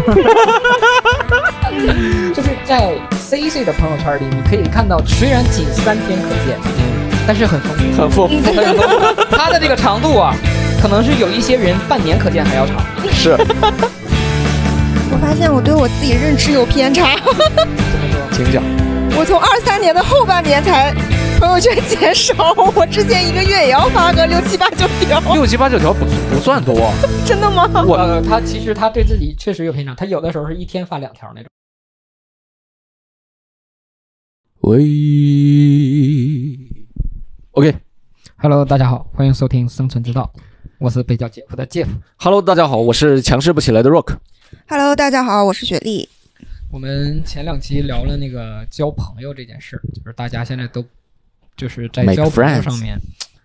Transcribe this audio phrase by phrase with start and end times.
[2.34, 6.58] 就是在 C C 的朋友圈里，你可以看到，虽然仅三天可见，
[7.26, 8.44] 但是很丰富，很丰富，很
[8.76, 9.06] 丰富。
[9.30, 10.34] 它的这个长度啊，
[10.80, 12.76] 可能是有一些人半年可见还要长。
[13.12, 13.36] 是
[15.12, 17.40] 我发现我对我自己认知有偏差，怎么
[18.12, 18.20] 说？
[18.32, 18.62] 请讲。
[19.16, 20.94] 我从二三年的后半年才
[21.42, 26.92] 朋友圈减少，我之前一个月也要发个六七八九条，六七八九条不不算多，
[27.24, 27.66] 真的吗？
[27.82, 31.48] 我、呃、他其实他对自己确实有偏差，他有的时候是一天发两条那种。
[34.60, 34.78] 喂
[37.52, 40.30] ，OK，Hello，大家好，欢迎收听《生存之道》，
[40.78, 41.92] 我是被叫姐夫的姐夫。
[42.18, 44.18] Hello，大家好，我是强势不起来的 Rock。
[44.68, 46.06] Hello，大家好，我是雪莉。
[46.70, 50.84] 我们前两期聊了那个交朋友这件事儿，就是大家现在都
[51.60, 52.98] 就是在交朋友上面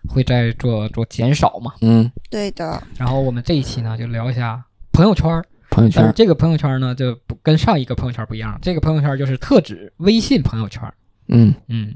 [0.08, 1.74] 会在做做减少嘛。
[1.82, 5.44] 嗯，对的，然后我们这一期呢，就聊一下朋友圈儿。
[5.68, 10.82] 朋友圈但是这个朋友圈呢，就不跟上一个朋友圈不一样，这个朋友圈就是特指微信朋友圈。
[11.28, 11.94] 嗯嗯，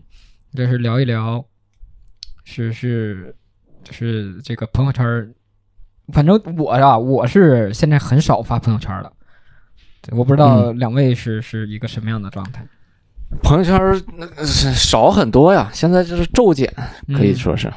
[0.54, 1.42] 就是聊一聊，
[2.44, 3.34] 是是，
[3.82, 5.32] 就是这个朋友圈儿。
[6.12, 9.10] 反正我啊，我是现在很少发朋友圈了。
[10.10, 12.66] 我不知道两位是是一个什么样的状态，
[13.42, 13.80] 朋友圈
[14.44, 16.72] 少很多呀，现在就是骤减，
[17.16, 17.72] 可以嗯说是，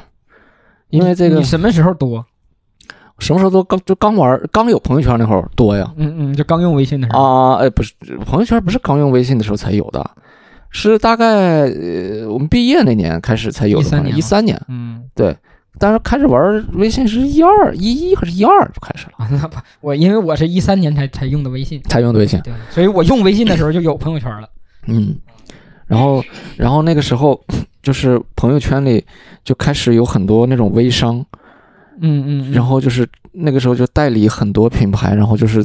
[0.90, 2.24] 因为这个你什么时候多？
[3.20, 5.88] 什么时候都刚就刚玩刚有朋友圈那会儿多呀。
[5.96, 7.22] 嗯嗯，就刚用微信的时候。
[7.22, 7.94] 啊，哎，不是，
[8.26, 10.04] 朋友圈不是刚用微信的时候才有的，
[10.70, 11.26] 是大概
[11.66, 15.36] 呃我们毕业那年开始才有的13朋友，年一三年，嗯，对
[15.78, 22.40] 但是开始玩微信是一二一一还是一二就开始了，啊， 那不，我因为我是一三年才才用的微信，才用的微信。
[22.42, 24.48] 对，所以我用微信的时候就有朋友圈了。
[24.86, 25.16] 嗯，
[25.94, 26.24] 然后
[26.56, 27.40] 然后那个时候
[27.82, 29.04] 就是朋友圈里
[29.44, 31.24] 就开始有很多那种微商，
[32.00, 32.52] 嗯嗯，嗯。
[32.52, 35.64] 然后就是那个时候就代理很多品牌，然后就是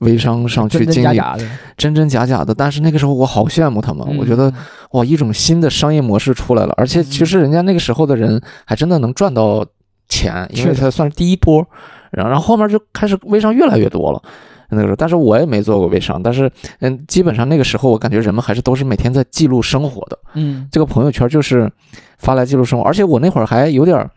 [0.00, 2.54] 微商上去经营，假假的，真真假假的。
[2.54, 4.38] 但是那个时候我好羡慕他们，我觉嗯。
[4.38, 4.54] 得
[4.92, 9.66] 哇，一种新的商业模式出来了，而且其实人家那个时候的人还真的能赚到
[10.08, 11.66] 钱，因为他算是第一波，
[12.12, 14.22] 然后然后后面就开始微商越来越多了。
[14.70, 16.50] 那个时候，但是我也没做过微商，但是
[16.80, 20.68] 嗯，基本上那个时候我感觉人们还是都是每天在记录生活的，嗯。
[20.70, 21.70] 这个朋友圈就是
[22.18, 24.10] 发来记录生活，而且我那会儿还有点儿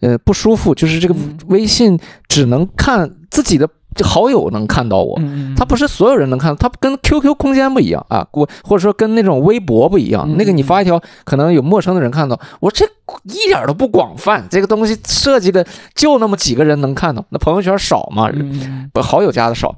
[0.00, 1.38] 呃不舒服，就是这个嗯。
[1.48, 1.98] 微信
[2.28, 3.68] 只能看自己的
[4.04, 10.24] 好友能看到我，嗯嗯，它不是所有人能看，到，他跟 QQ 空间不一样啊，我或者说跟那种微博不一样。
[10.28, 12.86] 嗯那个你发一条，可能有陌生的人看到，我这
[13.24, 19.74] 一点都不广泛，这个东西设计的就那么几个人能看到，那朋友圈少嘛，嗯嗯不好友加的少，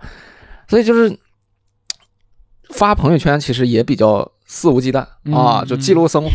[0.68, 1.18] 所以就是
[2.70, 5.00] 发朋友圈其实也比较肆无忌惮
[5.34, 6.30] 啊，嗯就记录生活。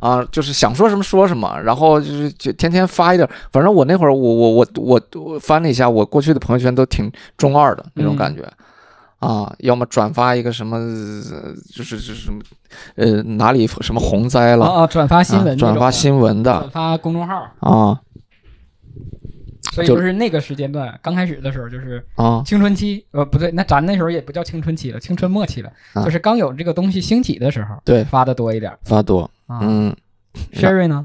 [0.00, 8.42] 啊，就是想说什么说什么，然后就是就天天发一点，反正我那会儿我我我我我翻了一下，我过去的朋友圈都挺中二的那种感觉，
[9.18, 12.40] 啊，要么转发一个什么，呃就是就是什么，
[12.96, 18.00] 呃，哪里什么洪灾了，转发新闻啊转发新闻的转发公众号，啊。
[19.72, 22.42] 所以就是那个时间段，刚开始的时候就是啊。
[22.44, 26.02] 青春期，呃，不对，那咱那时候也不叫青春期了，青春末期了，啊。
[26.04, 28.02] 就是刚有这个东西兴起的时候，对。
[28.04, 29.58] 发的多一点发多，啊。
[29.62, 29.96] 嗯
[30.54, 31.04] Sherry 呢？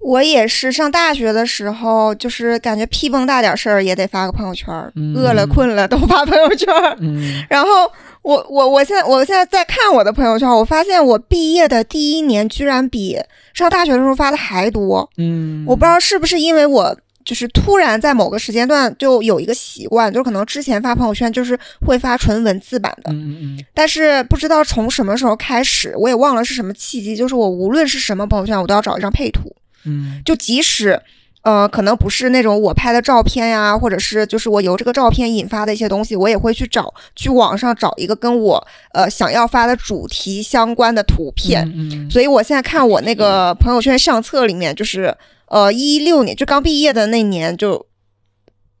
[0.00, 4.72] 我也是上大学的时候，就是感觉屁崩大点事儿也得发个朋友圈
[5.16, 6.68] 饿了困了都发朋友圈
[7.48, 7.90] 然后
[8.20, 13.18] 我我我现在我现在在看我的朋友圈，我发现我毕业的第一年居然比
[13.54, 15.08] 上大学的时候发的还多。
[15.16, 29.54] 嗯，我不知道是不是因为我就是突然在某个时间段就有一个习惯，就是可能之前发朋友圈就是会发纯文字版的，嗯嗯嗯但是不知道从什么时候开始，我也忘了是什么契机，就是我无论是什么朋友圈，我都要找一张配图，
[29.84, 31.00] 嗯就即使。
[31.44, 41.62] 呃，可能不是那种我拍的照片呀，或者是就是我由这个照片引发的一些东西，我也会去找，去网上找一个跟我呃想要发的主题相关的图片。
[41.76, 45.14] 嗯嗯所以我现在看我那个朋友圈相册里面，就是
[45.46, 47.86] 呃一六年就刚毕业的那年就。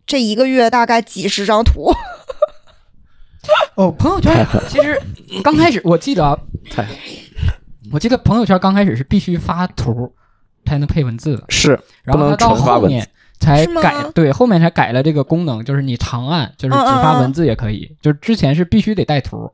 [0.06, 1.90] 这一个月大概几十张图，
[3.74, 5.00] 哦，朋友圈其实
[5.42, 6.38] 刚开始我记得啊，
[7.90, 10.14] 我记得朋友圈刚开始是必须发图
[10.66, 13.08] 才能配文字的，是然后它到后面
[13.40, 19.50] 才改，对，后面才改了这个功能，就是你长按就是只发文字也可以，就是之前是必须得带图，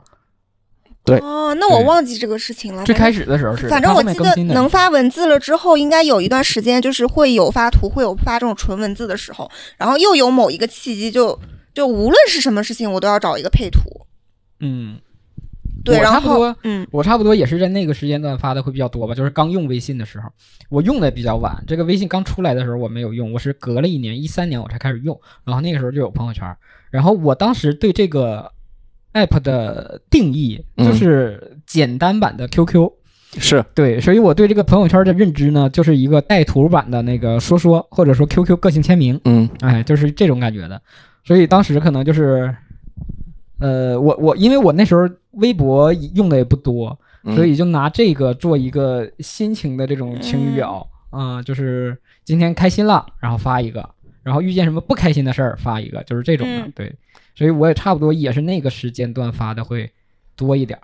[1.04, 2.84] 对哦，那我忘记这个事情了。
[2.84, 11.38] 最开始的时候是，反正我记得能发文字了之后，应该有一段时间就是会有发图，会有发这种纯文字的时候，然后又有某一个契机就，
[11.72, 13.80] 就无论是什么事情，我都要找一个配图。
[14.60, 14.98] 嗯。
[15.82, 20.28] 对，然后嗯我差不多也是在那个时间段发的会比较多吧，就是刚用微信的时候，
[20.68, 21.56] 我用的比较晚。
[21.66, 26.54] 这个微信刚出来的时候我没有用，我是隔了一年，一三年我才开始用，然后那个时候就有朋友圈。
[26.90, 28.52] 然后我当时对这个
[29.14, 32.90] app 的定义就是简单版的 QQ，、
[33.38, 33.64] 是。
[33.74, 39.48] 对，所以我对这个朋友圈的认知呢，就是一个带图版的那个说说，或者说 QQ 个性签名，嗯。
[39.60, 40.80] 哎，就是这种感觉的。
[41.24, 42.54] 所以当时可能就是，
[43.58, 47.34] 呃，我我因为我那时候微博用的也不多，嗯。
[47.34, 53.88] 所以就拿这个做一个心情的这种晴雨表啊、就是今天开心了，然后发一个，
[54.22, 56.62] 然后遇见什么不开心的事儿发一个，就是这种的。
[56.62, 56.94] 嗯对，
[57.34, 59.90] 所以我也差不多也是那个时间段发的会
[60.36, 60.82] 多一点儿。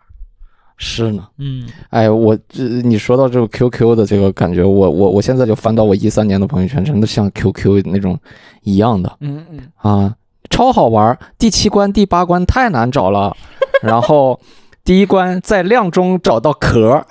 [0.79, 1.27] 是呢。
[1.39, 8.19] 嗯哎，我这你说到这个 QQ 的这个感觉，我我我现在就翻到我一三年的朋友圈，真的像 QQ 那种
[8.63, 10.15] 一样的嗯嗯，啊，
[10.51, 11.19] 超好玩儿。
[11.39, 13.35] 第七关、第八关太难找了，
[13.83, 14.39] 然后
[14.85, 17.07] 第一关在量中找到壳儿，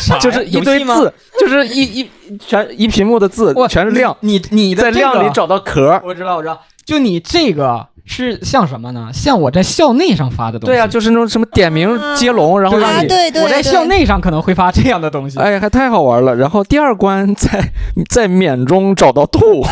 [0.20, 6.02] 就是一堆字，就是一一全一屏幕的字哇，全是亮，你你的在这个量里找到壳儿。
[6.04, 9.10] 我知道，我知道，就你这个是像什么呢？
[9.12, 10.72] 像我在校内上发的东西。
[10.72, 13.08] 对啊，就是那种什么点名接龙，然后让你。
[13.08, 15.38] 对对，对我在校内上可能会发这样的东西。
[15.38, 16.34] 哎，还太好玩了。
[16.36, 17.72] 然后第二关在
[18.08, 19.64] 在免中找到兔，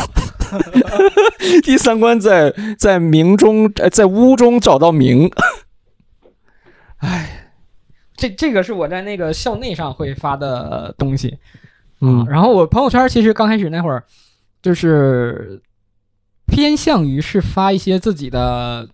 [1.62, 5.30] 第三关在在明中呃在屋中找到明。
[8.28, 11.36] 这这个是我在那个校内上会发的呃东西。
[12.00, 14.02] 嗯啊，然后我朋友圈其实刚开始那会儿，
[14.62, 15.60] 就是
[16.46, 18.88] 偏向于是发一些自己的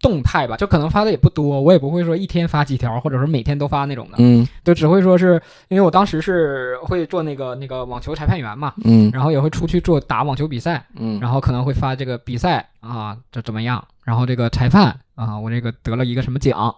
[0.00, 13.84] 动态吧，就可能发的也不多，我也不会说一天发几条，或者说每天都发那种的，嗯就只会说是因为我当时是会做那个那个网球裁判员嘛，嗯然后也会出去做打网球比赛，嗯然后可能会发这个比赛啊，这怎么样？
[14.04, 16.72] 然后这个裁判啊，我这个得了一个什么奖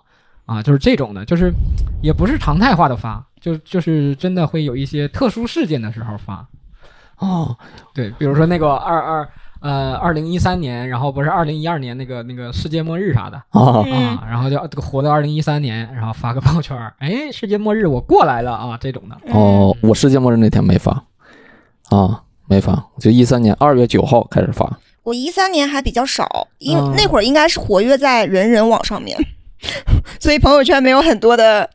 [0.46, 1.52] 啊，就是这种的，就是
[2.02, 6.46] 也不是常态化的发，就就是真的会有一些特殊事件的时候发。
[7.18, 7.56] 哦
[7.94, 9.28] 对，比如说那个二二
[9.60, 13.82] 呃二零一三年，然后不是二零一二年那个那个世界末日啥的啊
[14.28, 19.16] 然后就这个活到二零一三年，然后发个朋友圈儿，哎，世界末日我过来了啊，这种的。
[19.32, 20.92] 哦，我世界末日那天没发
[21.88, 24.78] 啊，没发，就一三年二月九号开始发。
[25.02, 29.16] 我一三年还比较少，因那会儿应该是活跃在人人网上面，
[30.20, 31.68] 所以朋友圈没有很多的。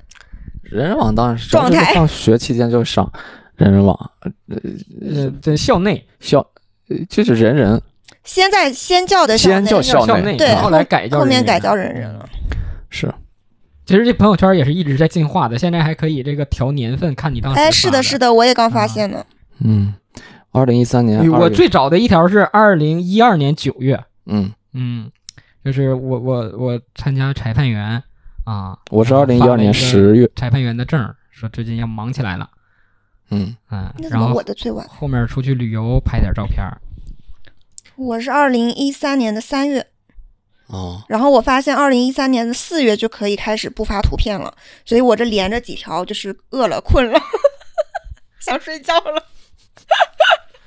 [0.64, 3.12] 人人网当然是状态上学期间就上
[3.58, 4.12] 人人网，
[4.50, 6.40] 呃，在校内，校
[6.88, 7.82] 呃就是人人
[8.24, 12.26] 先在先叫的先叫校校内对后来改叫后面人人改叫人人了。
[12.90, 13.14] 是
[13.86, 18.34] 其实这朋友圈也是一直在进化的，现在还可以这个调年份，看你当时哎，是的，是的。
[18.34, 19.26] 我也刚啊发现呢。
[19.60, 19.94] 嗯，
[20.52, 25.12] 二零一三年我最早的一条是二零一二年九月，嗯，嗯，
[25.64, 28.02] 就是我我我参加裁判员
[28.46, 32.50] 啊，我是二零一二年十月，裁判员的证儿，说最近要忙起来了，
[33.30, 34.88] 嗯嗯然后我的最晚？
[34.88, 36.82] 后面出去旅游拍点照片儿，
[37.96, 39.86] 我是二零一三年的三月，
[40.68, 44.52] 哦然后我发现二零一三年的四月就可以开始不发图片了，
[44.84, 47.20] 所以我这连着几条就是饿了、困了，
[48.40, 49.24] 想睡觉了。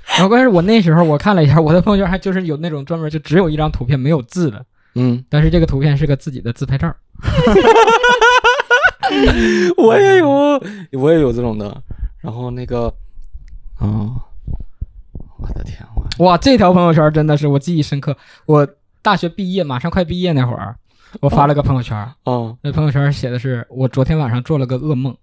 [0.07, 6.97] 然后关键是我那时候我看了一下，我的朋友圈还就是有那种专门就只有一张图片没有字的，嗯，但是这个图片是个自己的自拍照儿，
[9.77, 10.29] 我也有，
[10.93, 11.83] 我也有这种的。
[12.21, 12.87] 然后那个，
[13.77, 14.17] 啊、
[15.39, 18.17] 我的天，我哇，这条朋友圈真的是我记忆深刻。
[18.47, 18.67] 我
[19.03, 20.77] 大学毕业马上快毕业那会儿，
[21.21, 25.15] 我发了个朋友圈，哦，那朋友圈写的是我昨天晚上做了个噩梦，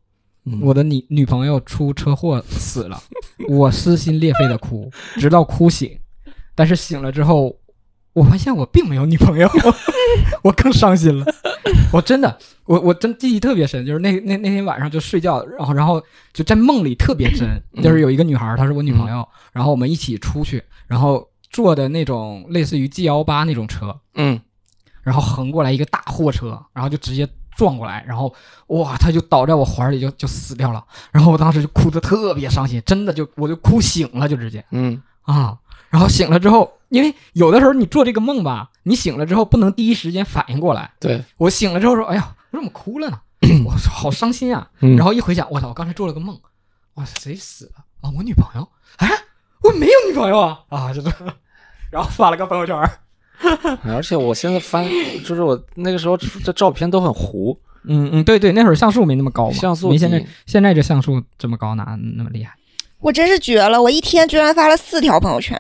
[0.46, 0.60] 嗯。
[0.62, 3.02] 我的女女朋友出车祸死了，
[3.50, 5.98] 我撕心裂肺的哭，直到哭醒。
[6.54, 7.56] 但是醒了之后，
[8.14, 9.50] 我发现我并没有女朋友，
[10.44, 11.26] 我更伤心了。
[11.92, 16.02] 我真的，我我真记忆特别深，就是那那那天晚上就睡觉，然后然后
[16.34, 17.48] 就在梦里特别真，
[17.82, 24.40] 就是有一个女孩，她是我女朋友，然后我们一起出去，然后坐的那种类似于 G 幺八那种车，嗯。
[25.04, 27.28] 然后横过来一个大货车，然后就直接
[27.58, 28.32] 撞过来，然后
[28.68, 35.02] 哇，她就倒在我怀里就就死掉了，然后我当时就哭的特别伤心，真的就我就哭醒了，就直接嗯。
[35.24, 35.58] 啊，
[35.90, 43.20] 然后醒了之后，因为有的时候你做这个梦吧，你醒了之后不能第一时间反应过来，对，我醒了之后说，哎呀，我怎么哭了呢？
[43.66, 44.70] 我操，好伤心啊！
[44.82, 46.40] 嗯然后一回想，我操，我刚才做了个梦，
[46.96, 48.12] 哇，谁死了啊？
[48.16, 48.68] 我女朋友？
[48.98, 49.10] 哎，
[49.64, 50.60] 我没有女朋友啊！
[50.70, 51.12] 啊，就是，
[51.90, 53.00] 然后发了个朋友圈儿。
[53.84, 54.88] 而且我现在翻，
[55.26, 62.54] 就是我那个时候这照片都很糊，嗯嗯，对对，那会儿像素没那么高嘛，像素没现在低现在这像素这么高，哪那么厉害？
[63.00, 63.82] 我真是绝了！
[63.82, 65.60] 我一天居然发了四条朋友圈，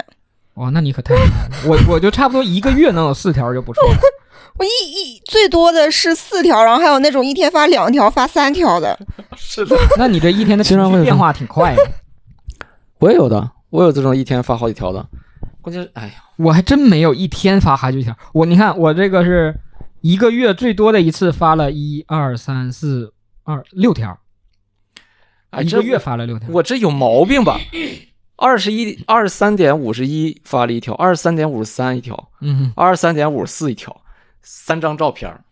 [0.55, 1.55] 哇，那你可太厉害了！
[1.65, 3.97] 我我就差不多一个月能有四条就不错了。
[4.59, 8.99] 我一一最多的是四条，然后还有那种一天发两条、发三条的。
[9.37, 11.91] 是的，那你这一天的情 经常变化挺快的。
[12.99, 15.07] 我也有的，我有这种一天发好几条的，
[15.61, 18.13] 关键是哎呀，我还真没有一天发好几条。
[18.33, 19.57] 我你看我这个是
[20.01, 24.19] 一个月最多的一次发了一二三四二六条，
[25.51, 26.49] 哎一个月发了六条。
[26.51, 27.57] 我这有毛病吧？
[28.41, 33.95] 二十一二十三点五十一发了一条，二十三点五十三一条，嗯二十三点五十四一条，
[34.41, 35.43] 三张照片儿，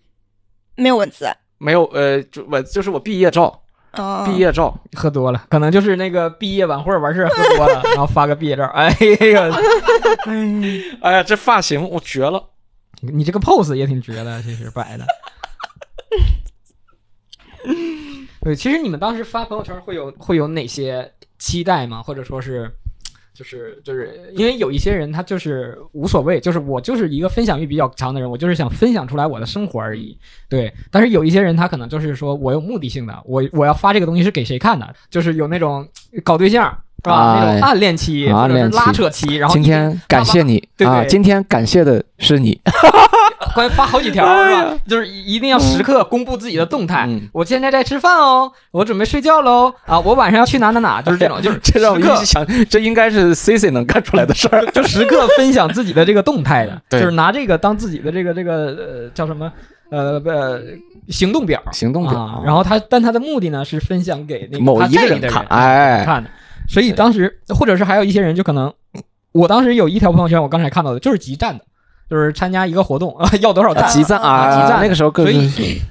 [0.75, 1.27] 没有文字
[1.59, 8.65] 没有呃，就我就是我毕业照，啊，毕业照，喝多了，可能就是那个毕业晚会完事儿喝多了， 然后发个毕业照。
[8.65, 8.89] 哎
[9.33, 9.49] 呀，
[11.01, 12.43] 哎呀，这发型我绝了。
[13.01, 15.05] 你这个 pose 也挺绝的，其实摆的。
[18.41, 22.03] 对，其实你们当时发朋友圈会有会有哪些期待吗？
[22.03, 22.69] 或者说是，
[23.33, 30.15] 就是就是因为有一些人他就是无所谓，就是我就是一个分享欲比较强的人，我就是想分享出来我的生活而已。
[30.47, 34.93] 对，但是有一些人他可能就是说我有目的性的，我我要发这个东西是给谁看的？
[35.09, 35.87] 就是有那种
[36.23, 37.39] 搞对象是吧？
[37.39, 42.59] 那哎种暗恋期拉扯期，然后今天感谢你啊，今天感谢的是你。
[43.55, 44.73] 关于发好几条是吧？
[44.87, 47.05] 就是一定要时刻公布自己的动态。
[47.07, 49.99] 嗯我现在在吃饭哦，我准备睡觉喽啊！
[49.99, 54.65] 我晚上要去哪哪哪，就是这种， 就是这让我时刻一直想，这应该是 C C 能干出来的事儿。
[54.71, 59.51] 就时刻分享自己的这个动态的， 对就是拿这个当自己的这个这个呃叫什么
[59.89, 60.61] 呃呃
[61.07, 62.41] 行动表行动表啊。
[62.45, 66.29] 然后他但他的目的呢是分享给那个某一个人看哎看的。
[66.69, 68.71] 所以当时或者是还有一些人就可能，
[69.33, 71.65] 我当时有一条朋友圈，我刚才看到的就是集赞的，
[72.09, 75.81] 就是参加一个活动啊， 要多少赞集赞啊啊，集赞那个时候更所以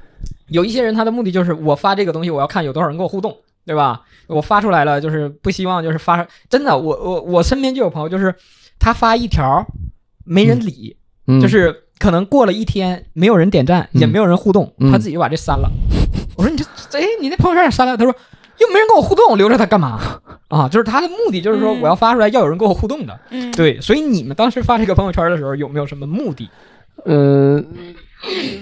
[0.49, 4.01] 有一些人他的目的就是我发这个东西，我要看有多少人跟我互动，对吧？
[4.29, 8.35] 我发出来了，就是不希望就是发真的，我我我身边就有朋友，就是
[8.79, 9.67] 他发一条
[10.25, 11.41] 没人理，嗯。
[11.41, 14.01] 就是可能过了一天没有人点赞，嗯。
[14.01, 14.93] 也没有人互动，嗯。
[14.93, 15.71] 他自己就把这删了。
[16.37, 16.65] 我说你这
[16.99, 17.97] 哎，你那朋友圈也删了？
[17.97, 18.15] 他说
[18.59, 20.01] 又没人跟我互动，留着它干嘛？
[20.49, 23.19] 啊，就是他的目的就是说嗯我要发出来要有人跟我互动的。
[23.31, 26.49] 嗯，对，所以你们当时发这个朋友圈的时候有没有什么目的？
[27.05, 27.63] 呃，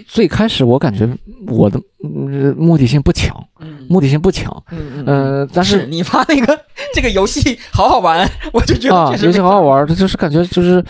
[0.06, 1.08] 最开始我感觉
[1.48, 3.86] 我的呃目的性不强，嗯。
[3.88, 4.50] 目的性不强。
[4.72, 6.58] 嗯呃，但是你发那个
[6.92, 10.84] 这个游戏好好玩， 我就觉得啊，确实游戏好好玩儿，它就是感觉就是，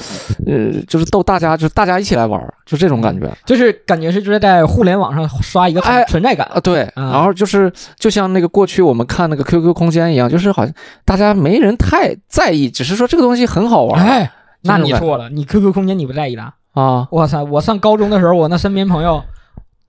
[0.46, 3.30] 呃，就是逗大家，就是大家一起来玩儿，就这种感觉。
[3.44, 6.46] 就是感觉是就是在互联网上刷一个存在感。
[6.52, 6.58] 啊。
[6.60, 14.02] 对，啊然后就是就像那个过去我们看那个 QQ 空间一样，就是好像大家没人太在意，只是说这个东西很好玩。
[14.02, 14.32] 儿哎，
[14.62, 16.52] 那你错了，你 QQ 空间你不在意的。
[16.76, 17.08] 啊。
[17.10, 19.20] 哇塞，我上高中的时候，我那身边朋友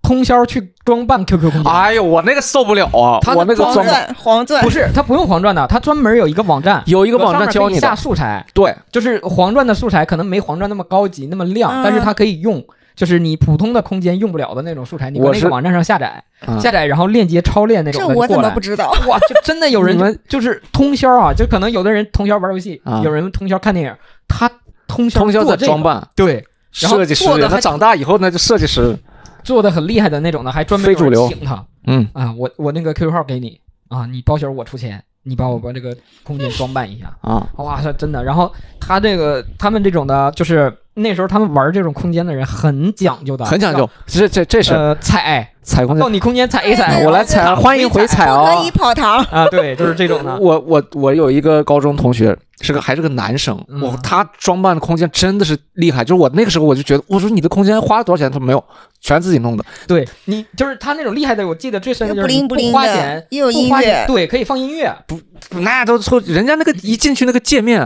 [0.02, 1.72] 通宵去装扮 QQ 空间。
[1.72, 3.20] 哎呦，我那个受不了啊！
[3.22, 12.64] 他我那个黄装钻黄钻不是，他不用黄钻的，他专门有一个网站，有一个网站教你下，素材，对，就是黄钻的素材可能没黄钻那么高级那么亮，嗯但是它可以用，
[12.96, 18.40] 就是你普通的空间用不了的那种素材，你搁那个网站上下载，啊下载然后链接超链那种这我怎。
[18.40, 18.90] 么不知道？
[19.08, 23.94] 哇，就真的有人你们就是通宵啊，就可能有的人通宵玩游戏，啊有人通宵看电影，
[24.28, 24.50] 他
[24.88, 26.46] 通宵通宵做这个在装扮，对，
[26.86, 28.96] 设计师他长大以后呢就设计师，
[29.44, 31.22] 做的很厉害的那种的，还专门有非主流。
[31.22, 31.66] 人请他。
[31.88, 33.60] 嗯，啊，我我那个 QQ 号给你。
[33.90, 37.16] 啊，你包宿我出钱，你帮我把这个空间装扮一下。
[37.22, 38.22] 啊，哇塞，真的。
[38.22, 46.02] 然后他这个他们这种的，就是那时候他们玩这种空间的人很讲究的，很讲究，这这这是呃，踩踩空间。
[46.02, 48.64] 到你空间踩一踩，哎我来踩，欢迎回踩哦啊可！
[48.64, 50.36] 以跑堂，啊，对，就是这种的。
[50.38, 56.04] 我我我有一个高中同学，是个还是个男生，嗯，他装扮的空间真的是厉害。
[56.04, 58.32] 就是我那个时候我就觉得，我说你的空间花了多少钱？
[58.32, 58.64] 他说没有，
[59.00, 59.64] 全自己弄的。
[59.88, 65.20] 对你就是他那种厉害的，我记得最深的就是不灵不灵的花钱，又有不花音乐钱对，可以放音乐，不
[65.60, 67.82] 那都错，人家那个一进去那个界面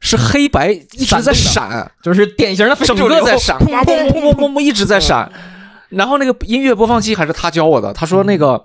[0.00, 5.30] 是黑白一直在闪，就是典型的非整主流个在闪，砰砰砰砰砰砰一直在闪。
[5.90, 8.62] 然后那个音乐播放器还是他教我的，他说那个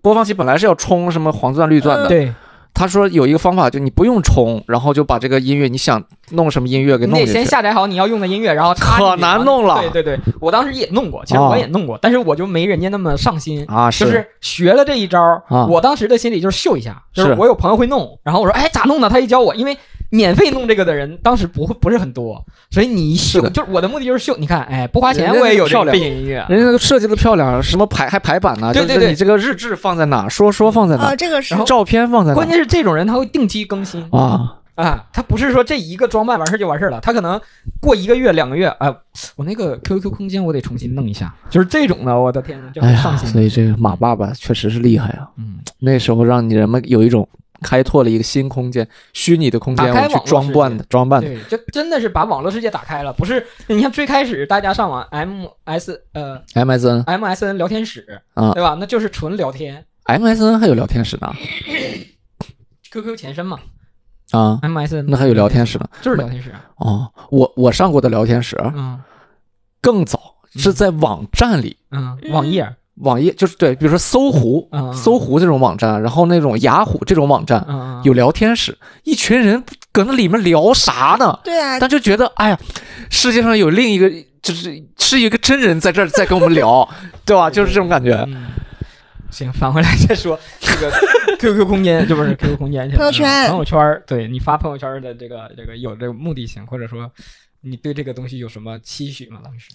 [0.00, 2.32] 播放器本来是要充什么黄钻绿钻的，对，
[2.72, 7.44] 他说有一个方法，就你不用充，然后就把这个音乐，你想弄什么音乐给弄你得先。
[7.44, 13.64] 下载好你要用的音乐，然后可难弄了对对对，我当时也弄过，其实我也弄过，但是我就没人家那么上心。
[13.66, 19.10] 啊，就是学了这一招，啊我当时的心里就是秀一下，就是是我有朋友会弄，然后我说，哎，咋弄呢？
[19.10, 19.76] 他一教我，因为
[20.10, 24.36] 免费弄这个的人当时不会不是很多，所以你一秀，是就是我的目的就是秀。
[24.38, 28.72] 你看，哎，不花钱我也有这个漂亮背景音乐，人家都设计的漂亮，什么排还排版呢？
[28.72, 34.54] 对对对就是你这个日志放在哪，说说放在哪啊，，这个是然后照片放在哪关键是这种人他会定期更新啊？
[34.74, 37.40] 啊，他不是说这一个装扮完事儿就完事儿了，他可能
[37.80, 38.94] 过一个月两个月，哎，
[39.34, 43.28] 我那个 QQ 空间我得重新弄一下，就是这种的，我的天呐，就上心。
[43.28, 45.28] 所以这个马爸爸确实是厉害啊！
[45.36, 47.28] 嗯，那时候让你人们有一种
[47.62, 51.28] 开拓了一个新空间，虚拟的空间，我去网络世装扮的装扮的。
[51.28, 53.44] 对，就真的是把网络世界打开了，不是？
[53.66, 58.76] 你看最开始大家上网 MS 呃 MSN MSN 聊天室啊对吧？
[58.78, 61.32] 那就是纯聊天 MSN 还有聊天室呢
[62.90, 63.58] ，QQ 前身嘛
[64.30, 67.12] 啊，，MSN 那还有聊天室呢就是聊天室啊，哦。
[67.30, 69.00] 我我上过的聊天室嗯
[69.80, 70.20] 更早，
[70.54, 77.64] 是在网站里，嗯，网页，网页就是对，比如说搜狐嗯、搜狐这种网站，然后那种雅虎这种网站
[78.04, 79.62] 有聊天室，一群人
[79.92, 81.38] 搁那里面聊啥呢？
[81.44, 82.58] 对啊，但就觉得，哎呀，
[83.10, 84.10] 世界上有另一个，
[84.42, 86.88] 就是是一个真人在这儿在跟我们聊，
[87.24, 87.50] 对吧？
[87.50, 88.12] 就是这种感觉。
[88.28, 88.48] 嗯，
[89.30, 90.90] 行，返回来再说这个
[91.38, 97.10] QQ 空间，这不是 QQ 空间，朋友圈朋友圈，对你发朋友圈的这个这个有这个目的性，或者说
[97.60, 99.40] 你对这个东西有什么期许吗？
[99.44, 99.68] 当时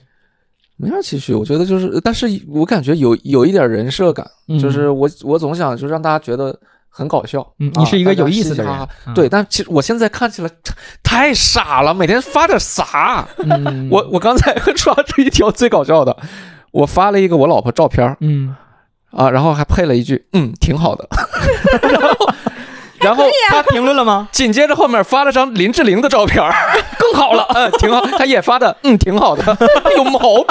[0.84, 6.54] 没啥期许，我觉得就是，但是我感觉有有一点人设感，嗯就是我我总想就让大家觉得
[6.90, 7.46] 很搞笑。
[7.58, 10.50] 你是一个有意思的人对，但其实我现在看起来
[11.02, 13.28] 太傻了，每天发点啥？
[13.38, 16.16] 嗯，我我刚才 刷出一条最搞笑的，
[16.72, 18.56] 我发了一个我老婆照片嗯，
[19.12, 21.08] 啊，然后还配了一句嗯挺好的，
[21.82, 22.28] 然 后
[23.04, 24.28] 然后他评论了吗？
[24.34, 26.44] 紧接着后面发了张林志玲的照片，
[26.98, 28.06] 更好了，嗯，挺好。
[28.06, 29.44] 他也发的， 嗯，挺好的，
[29.96, 30.46] 有毛病，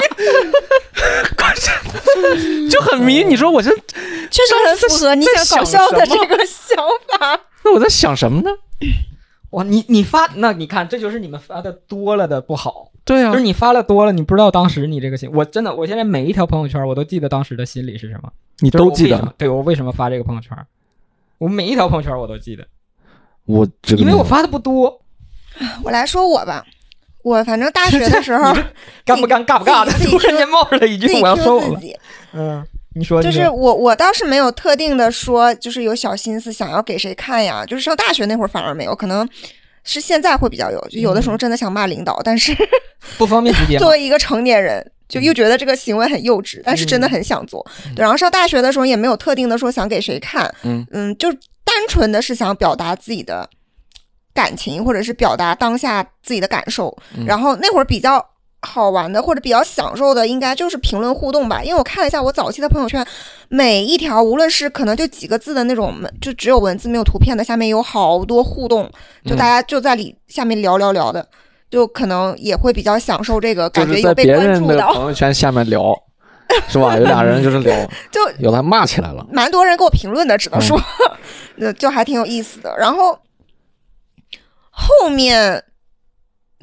[1.37, 3.25] 关键就很迷。
[3.25, 6.77] 你说我这，确实很符合你想搞笑的这个想
[7.19, 7.41] 法。
[7.65, 8.51] 那我在想什么呢？
[9.51, 19.35] 哇，你你发那你看，这就是你们发的多了的不好，对啊就是，你发了多了，你不知道当时你这个心，我真的，我现在每一条朋友圈我都记得当时的心理是什么，你都记得？
[19.37, 20.57] 对我为什么发这个朋友圈，
[21.43, 22.65] 我每一条朋友圈我都记得，
[23.47, 25.03] 我这个因为我发的不多，
[25.83, 26.65] 我来说我吧，
[27.25, 28.55] 我反正大学的时候
[29.05, 31.97] 尴不尴尬不尬的，突然间冒出来一句我要说我了，自己，
[32.33, 37.67] 嗯，你说就是我我倒是没有特定的说，就是有小心思想要给谁看呀。
[37.67, 39.29] 就是上大学那会儿反而没有，可能
[39.83, 42.57] 是现在会比较有，就有的时候真的想骂领导，但是
[43.19, 43.89] 不方便直接作？
[43.89, 44.93] 为一个成年人。
[45.13, 47.65] 就又觉得这个行为很幼稚，但是真的很想做。
[47.95, 51.31] 对，然后上大学的时候也没有特定的说想给谁看，嗯就
[51.65, 53.49] 单纯的是想表达自己的
[54.33, 56.97] 感情，或者是表达当下自己的感受。
[57.15, 58.27] 嗯然后那会儿比较
[58.63, 61.63] 好玩的或者比较享受的，应该就是评论互动吧。
[61.63, 63.07] 因为我看了一下我早期的朋友圈，
[63.49, 68.91] 每一条无论是可能就几个字的那种，就只有文字没有图片的，下面有好多互动，
[69.27, 71.29] 就嗯大家就在里下面聊聊聊的。
[71.73, 75.91] 就可能也会比较享受这个感觉，就是在有被别人的关注到，朋友圈下面聊，
[76.69, 76.99] 是吧？
[76.99, 77.75] 有俩人就是聊，
[78.13, 79.27] 就有的骂起来了。
[79.33, 80.79] 蛮多人给我评论的，只能说，
[81.57, 82.77] 嗯呃，就还挺有意思的。
[82.77, 83.19] 然后
[84.71, 85.65] 后面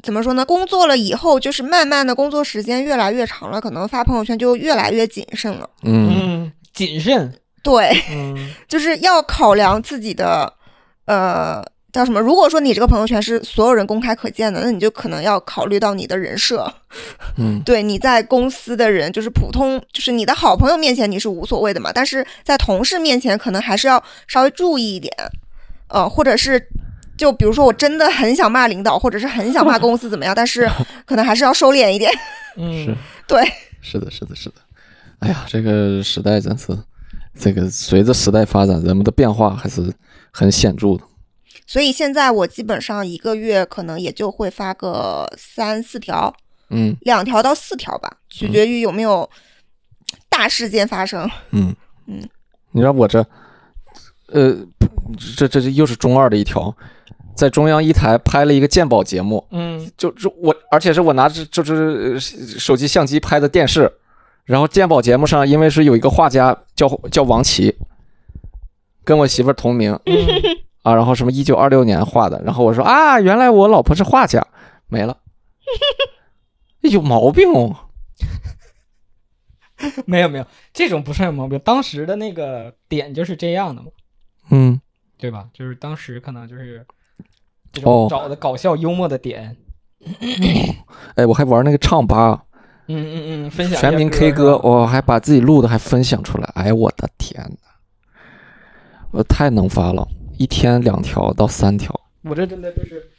[0.00, 0.44] 怎么说呢？
[0.44, 5.68] 工作了以后，就是慢慢的工作时间越来越长了，可能发朋友圈就越来越谨慎了。
[5.82, 10.54] 嗯，嗯，谨慎，对，嗯就是要考量自己的，
[11.06, 11.60] 呃。
[11.92, 12.20] 叫什么？
[12.20, 16.72] 如果说你这个朋友圈是所有人公开可见的，那你就可能要考虑到你的人设。
[17.38, 25.12] 嗯，对，你在公司的人，就是普通，就是你的好朋友面前你是无所谓的嘛，但是在同事面前可能还是要稍微注意一点，
[25.88, 26.60] 呃，或者是
[27.16, 30.68] 就比如说我真的很想骂领导，或者是很想骂公司怎么样，但是
[31.06, 32.10] 可能还是要收敛一点。
[32.56, 33.42] 嗯，是 对，
[33.80, 34.56] 是的，是的，是的。
[35.20, 36.76] 哎呀，这个时代真是，
[37.38, 39.92] 这个随着时代发展，人们的变化还是
[40.30, 41.02] 很显著的。
[41.70, 46.34] 所以现在我基本上一个月可能也就会发个三四条，
[46.70, 46.96] 嗯。
[47.02, 49.30] 两条到四条吧，取决于有没有
[50.28, 51.30] 大事件发生。
[51.52, 51.72] 嗯。
[52.10, 52.28] 嗯，
[52.72, 53.24] 你知道我这，
[54.32, 54.56] 呃，
[55.36, 56.76] 这这这又是中二的一条，
[57.36, 59.88] 在中央一台拍了一个鉴宝节目，嗯。
[59.96, 63.88] 就是我，而且是我拿着就是呃手机相机拍的电视，
[64.44, 67.76] 然后鉴宝节目上，因为是有一个画家叫叫王琦，
[69.04, 70.16] 跟我媳妇儿同名嗯
[70.82, 74.46] 啊，然后什么一九二六年画的，然后我说啊，原来我老婆是画家，
[74.88, 75.18] 没了，
[76.82, 77.76] 有毛病哦，
[80.06, 83.88] 没有没有，这种不算有毛病，当时的那个点就是这样的嘛。
[84.50, 84.80] 嗯，
[85.18, 85.48] 对吧？
[85.52, 86.84] 就是当时可能就是
[87.72, 89.56] 这哦种找的搞笑幽默的点，
[91.14, 92.42] 哎，我还玩那个唱吧，
[92.88, 97.68] 嗯嗯嗯，分享全民 K 歌，我还把自己录的还分享出来，哎，我的天呐，
[99.12, 100.08] 我太能发了，
[100.40, 102.00] 一天两条到三条。
[102.22, 103.10] 我这真的就是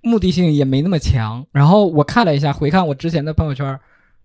[0.00, 1.46] 目的性也没那么强。
[1.52, 3.78] 然后我看了一下，回看我之前的朋友圈，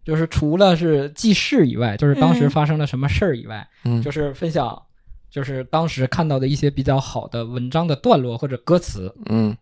[0.05, 4.81] 就是除了是记事以外，就是当时嗯发生了什么事儿以外，嗯就是分享，
[5.29, 9.13] 就是当时看到的一些比较好的文章的段落或者歌词。
[9.25, 9.53] 嗯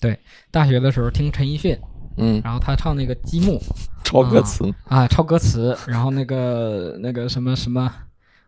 [0.00, 0.18] 对
[0.50, 1.78] 大学的时候听陈奕迅，
[2.16, 3.58] 嗯，然后他唱那个《积木》
[4.02, 7.92] 抄歌词，啊，抄歌词，然后那个那个什么什么。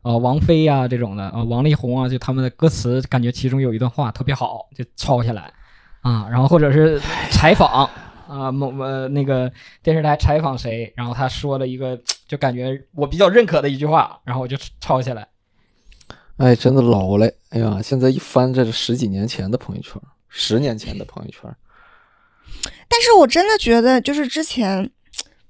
[0.02, 5.52] 啊，王菲呀、这种的啊，王力宏啊，就他们的歌词，感觉其中有一段话特别好，就抄下来
[6.00, 6.28] 啊。
[6.30, 7.88] 然后或者是采访
[8.28, 9.50] 啊，某呃那个
[9.82, 15.26] 电视台采访谁，然后他说了一个就感觉我比较认可的一句话，然后我就抄下来。
[16.36, 17.34] 哎，真的老嘞！
[17.50, 21.52] 哎呀，现在一翻，这是十几年前的朋友圈，十年前的朋友圈。
[22.88, 24.88] 但是我真的觉得，就是之前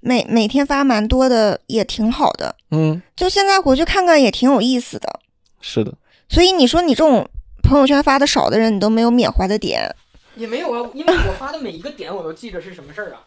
[0.00, 2.54] 每每天发蛮多的，也挺好的。
[2.70, 5.20] 嗯，就现在回去看看，也挺有意思的。
[5.60, 5.94] 是的，
[6.28, 7.28] 所以你说你这种
[7.62, 9.94] 朋友圈发的少的人，你都没有缅怀的点。
[10.36, 13.20] 也没有啊，因为我发的每一个点我都记着是什么事儿啊。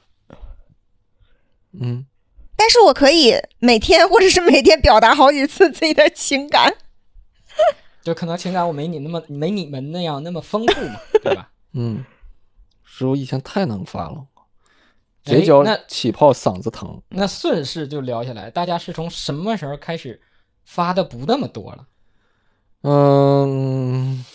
[1.73, 2.05] 嗯，
[2.55, 6.73] 但是我可以每天或者是每天表达好几次自己的情感。
[8.01, 11.51] 就可能情感我没你那么没你们那样那么丰富嘛，对吧？
[11.75, 12.03] 嗯，
[12.83, 14.30] 是我以前太能发了，哎
[15.23, 17.01] 嘴角那起泡，嗓子疼。
[17.09, 20.19] 那顺势就聊下来，大家是从什么时候开始
[20.65, 21.85] 发的不那么多了？
[22.83, 24.25] 嗯，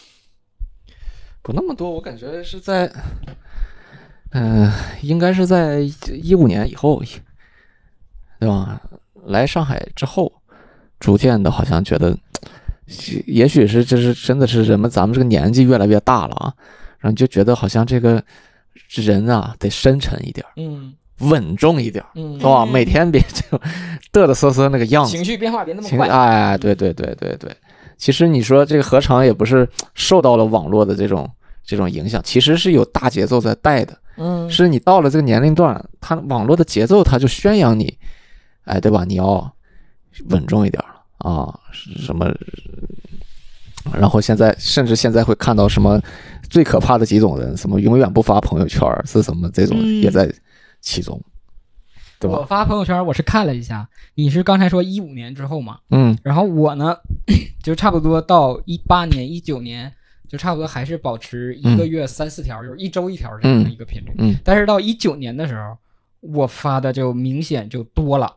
[1.42, 2.88] 不那么多，我感觉是在，
[4.30, 4.70] 嗯、
[5.02, 5.80] 应该是在
[6.22, 7.02] 一五年以后，
[8.38, 8.80] 对吧？
[9.24, 10.32] 来上海之后，
[11.00, 12.16] 逐渐的好像觉得，
[13.26, 16.54] 也许是这是真的是人们咱们这个年纪越来越大了啊，
[17.00, 18.22] 然后就觉得好像这个
[18.88, 22.64] 人啊得深沉一点儿，嗯稳重一点儿，嗯是，吧？
[22.64, 23.58] 嗯每天别就
[24.12, 26.08] 嘚嘚瑟瑟那个样子，情绪变化别那么快。
[26.08, 27.50] 哎，对对对对对，
[27.96, 31.26] 其实你说这个何尝也不是受到了网络的这种
[31.64, 37.96] 这种影响，其实是有大节奏在带的，嗯，是你到了这个年龄段，他网络的节奏他就宣扬你，
[38.64, 39.04] 哎，对吧？
[39.06, 39.50] 你要
[40.28, 42.30] 稳重一点儿啊，什么？
[43.94, 46.00] 然后现在甚至现在会看到什么
[46.48, 50.32] 最可怕的几种人，什么永远不发朋友圈儿是什么这种嗯也在
[50.80, 51.20] 其中，
[52.18, 52.44] 对我？
[52.44, 55.78] 发朋友圈，我是看了一下，你是刚才说一五年之后嘛？
[55.90, 56.96] 嗯然后我呢，
[57.62, 59.92] 就差不多到一八年、一九年，
[60.28, 64.14] 就差不多还是保持一个月三四条，就是一周一条这样的一个频率。
[64.18, 65.76] 嗯，但是到一九年的时候，
[66.20, 68.36] 我发的就明显就多了。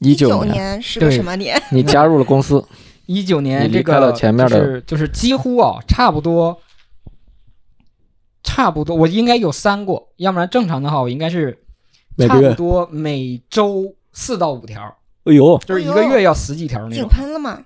[0.00, 1.60] 一九九年年是个什么年？
[1.72, 2.64] 你加入了公司，
[3.06, 6.56] 一九年这你离开了个前面的就是就是几乎啊，差不多，
[8.48, 11.58] 差不多，我应该有三过，要不然正常的话，我应该是
[12.16, 14.82] 差不多每周四到五条，
[15.24, 17.08] 哎呦，就是一个月要十几条那井种。
[17.10, 17.62] 喷了吗？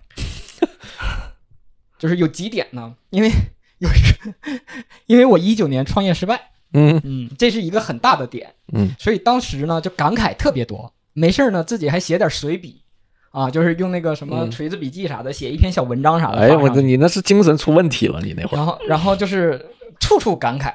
[1.98, 2.92] 就是有几点呢？
[3.10, 3.30] 因为
[3.78, 4.58] 有一个，
[5.06, 12.82] 因为我一九年创业失败，嗯嗯，这是一个很大的点，嗯，所以当时呢就感慨特别多，没事儿呢自己还写点随笔，
[13.30, 16.38] 啊，就是用那个什么嗯锤子笔记啥的写一篇小文章啥的。
[16.38, 18.58] 哎，我你那是精神出问题了，你那会儿。
[18.58, 19.64] 然后然后就是
[20.02, 20.72] 处处感慨，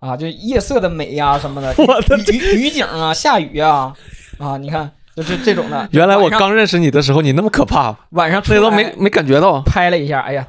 [0.00, 3.94] 啊，就夜色的美呀、 什么的，我的雨雨雨景啊，下雨啊、
[4.38, 5.88] 啊，你看就是这种的。
[5.92, 9.62] 原来我刚认识你的时候，你那么可怕，晚上出来都没没感觉到。
[9.62, 10.46] 拍了一下，哎呀，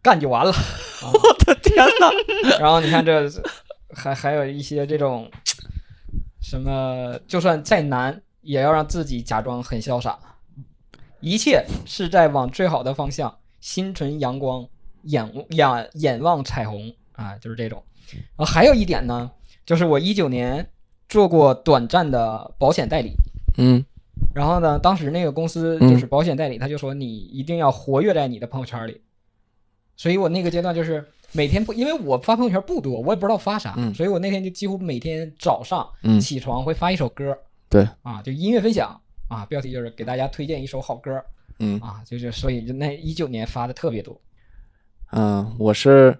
[0.00, 0.52] 干就完了。
[1.02, 2.58] 我的天哪！
[2.60, 3.28] 然后你看这
[3.92, 5.28] 还还有一些这种
[6.40, 10.16] 什么，就算再难，也要让自己假装很潇洒，
[11.20, 14.64] 一切是在往最好的方向，心存阳光，
[15.02, 17.82] 眼眼眼望彩虹啊，就是这种。
[18.36, 19.30] 然后还有一点呢，
[19.66, 20.70] 就是我一九年
[21.08, 23.12] 做过短暂的保险代理。
[23.58, 23.84] 嗯
[24.34, 29.00] 然后呢，当时那个公司嗯就是保险代理，他就说你一定要活跃在你的朋友圈里。
[29.96, 37.36] 所以我那个阶段就是每天不，因为我发朋友圈不多，我也不知道发啥，嗯所以我那天就几乎每天早上嗯，起床会发一首歌，
[37.68, 41.22] 对啊，就音乐分享啊，标题就是给大家推荐一首好歌
[41.60, 44.20] 嗯啊，就是所以就那一九年发的特别多。
[45.12, 46.18] 嗯，我是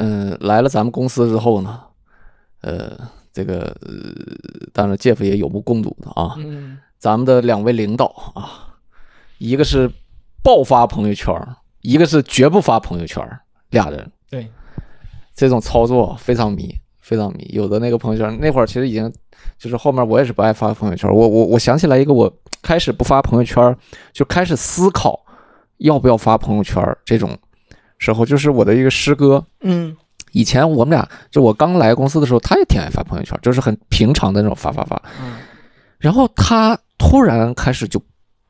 [0.00, 1.80] 嗯来了咱们公司之后呢，
[2.60, 2.96] 呃，
[3.32, 8.78] 这个呃，当然 Jeff 也有目共睹的啊，嗯，咱们的两位领导啊，
[9.38, 9.90] 一个是
[10.42, 11.34] 爆发朋友圈，
[11.82, 13.22] 一个是绝不发朋友圈，
[13.70, 14.48] 俩人对，
[15.34, 17.48] 这种操作非常迷，非常迷。
[17.52, 19.12] 有的那个朋友圈那会儿其实已经
[19.58, 22.32] 就是后面我也是不爱发朋友圈，我我我想起来一个，我
[22.62, 23.76] 开始不发朋友圈，
[24.12, 25.20] 就开始思考
[25.78, 27.36] 要不要发朋友圈这种
[27.98, 29.96] 时候，就是我的一个师哥，嗯
[30.32, 35.00] 以前我们俩就我刚来公司的时候，他也挺爱发朋友圈，就是很平常的那种发发发。
[35.22, 35.36] 嗯，
[35.98, 38.00] 然后他突然开始就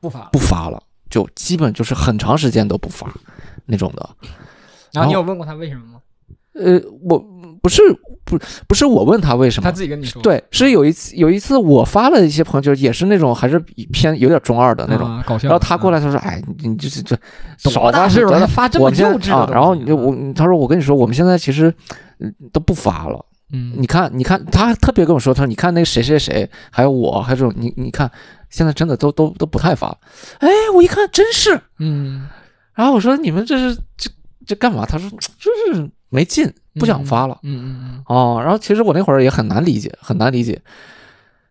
[0.00, 0.28] 不发。
[0.32, 3.08] 不发了，就基本就是很长时间都不发
[3.64, 4.10] 那种的。
[4.92, 6.00] 然后你有问过他为什么吗？
[6.58, 7.18] 呃，我
[7.62, 7.82] 不是
[8.24, 10.20] 不不是我问他为什么他，自己跟你说。
[10.22, 13.58] 对，是有一次有一次我发了一些朋友圈，也是那种还是
[13.92, 15.08] 偏有点中二的那种。
[15.08, 15.48] 啊搞笑。
[15.48, 17.16] 然后他过来，他说：“哎，你你这这
[17.56, 21.72] 这少发大事了发这么幼稚的？”然后你就我他说：“我跟你说，我们现在其实
[22.20, 23.24] 嗯都不发了。
[23.50, 28.10] 嗯，你看，你看，他特别跟我说，他说你看那个谁谁谁，还有我，还有这种你你看，
[28.50, 29.88] 现在真的都都都不太发。
[30.40, 31.58] 哎，我一看真是。
[31.78, 32.28] 嗯，
[32.74, 34.10] 然后我说你们这是这
[34.46, 34.84] 这干嘛？
[34.84, 37.38] 他说就是没劲，不想发了。
[37.42, 40.60] 嗯嗯嗯哦，然后其实我那会儿也很难理解，很难理解。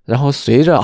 [0.05, 0.81] 然后随着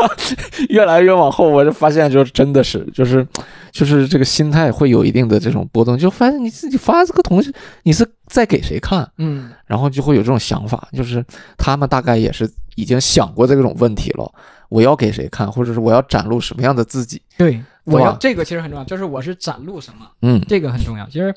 [0.70, 3.26] 越来越往后，我就发现，就是真的是，就是，
[3.70, 9.06] 就是这个心态会有一定的这种波动，就发现你自己发这个东西，你是在给谁看？
[9.18, 11.22] 嗯然后就会有这种想法，就是
[11.58, 14.32] 他们大概也是已经想过这种问题了，
[14.70, 17.20] 我要给谁看，或者是我要展露什么样的自己？
[17.36, 21.06] 对，我要这个其实很重要，就是我是展露什么，嗯这个很重要。
[21.08, 21.34] 其实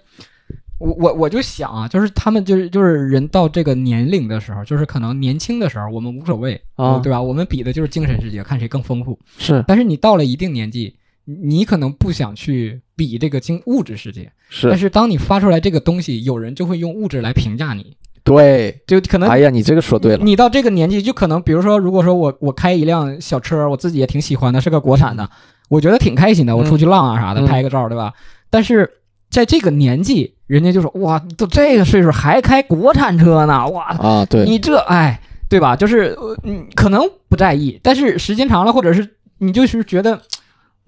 [0.79, 7.21] 我我我就想啊，就是他们就是就是人到这个年龄的时候，就是可能年轻的时候我们无所谓啊对吧？
[7.21, 9.17] 我们比的就是精神世界，看谁更丰富。
[9.37, 18.79] 是但是你到了一定年纪，你你可能不想去比这个精物质世界，是但是，是当你发出来这个东西，有人就会用物质来评价你，对。
[18.85, 25.29] 就可能哎呀，你这个说对了，你到这个年纪，就可能比如说，如果说我我开一辆小车，我自己也挺喜欢的，是个国产的，
[25.69, 28.13] 我觉得挺开心的，我出去浪啊啥的，嗯拍个照，对吧？
[28.49, 28.89] 但是
[29.29, 35.75] 在这个年纪，人家就说哇，都这个岁数还开国产车呢，哇，啊，对，你这哎，对吧？
[35.75, 39.07] 就是呃嗯，可能不在意，但是时间长了，或者是
[39.37, 40.19] 你就是觉得，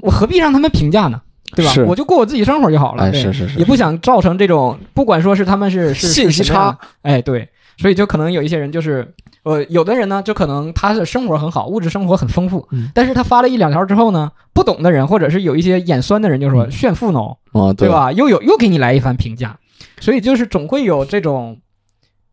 [0.01, 1.21] 我何必让他们评价呢？
[1.55, 1.73] 对吧？
[1.87, 9.11] 我就过我自己生活就好了，是是是，也不想造成这种，不管说是他们是是信息差，哎，对，所以就可能有一些人就是，
[9.49, 17.19] 呃，有的人呢，就可能他的生活很好，物质生活很丰富，嗯但是他发了一两条之后呢，不懂的人或者是有一些眼酸的人就说、嗯炫富呢，
[17.53, 17.89] 啊，对？
[17.89, 18.11] 吧？
[18.11, 19.57] 又有又给你来一番评价，
[19.99, 21.59] 所以就是总会有这种。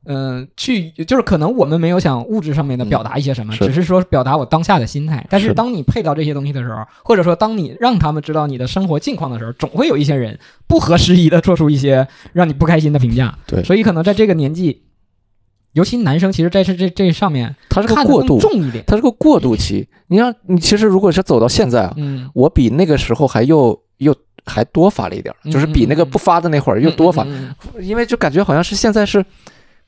[0.08, 5.26] 嗯，去就是可能我们没有想物质上面的表达一些什么，嗯是只是说表达我当下的心态。
[5.28, 13.36] 但是是当你配到这些东西的时候，或者说当你让他们知道你的生活近况的时候，总会有一些人不合时宜的做出一些让你不开心的评价。
[13.48, 14.80] 对所以可能在这个年纪，
[15.76, 18.82] 尤其男生，其实在这这这上面他是个过渡，重一点。
[18.86, 19.86] 他是个过渡期。
[20.06, 27.26] 你像你其实如果是走到现在啊，嗯，我比那个时候还又又还多发了一点儿，就是比那个不发的那会儿又多发，
[27.78, 29.22] 因为就感觉好像是现在是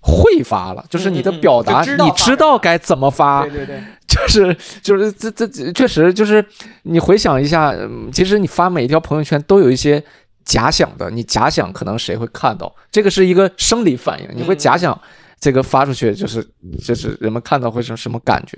[0.00, 6.44] 会发了，就是你的表达，你知道该怎么发，对对对，就是就是这这这确实就是
[6.82, 10.04] 你回想一下，嗯其实你发每一条朋友圈都有一些
[10.44, 15.00] 假想的，你假想可能谁会看到，这个是一个生理反应，你会假想
[15.40, 16.46] 这个发出去就是
[16.84, 18.56] 就是人们看到会是什么感觉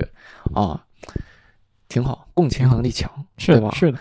[0.54, 0.80] 啊，
[1.88, 3.70] 挺好，共情能力强，是对吧？
[3.74, 3.98] 是的，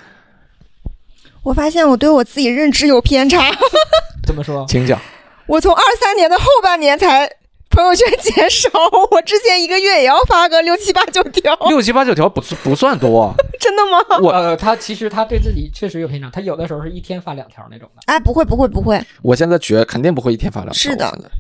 [1.44, 3.52] 我发现我对我自己认知有偏差，
[4.26, 5.00] 怎么说， 请讲，
[5.48, 7.30] 我从二三年的后半年才
[7.70, 8.70] 朋友圈减少，
[9.12, 14.20] 我之前一个月也要发个六七八九条， 六七八九条不是不算多啊，真的吗？
[14.22, 18.02] 我呃，他其实他对自己确实有偏差，他有的时候是一天发两条那种的。
[18.06, 21.32] 哎，不会不会不会，我现在觉肯定不会一天发两条，是的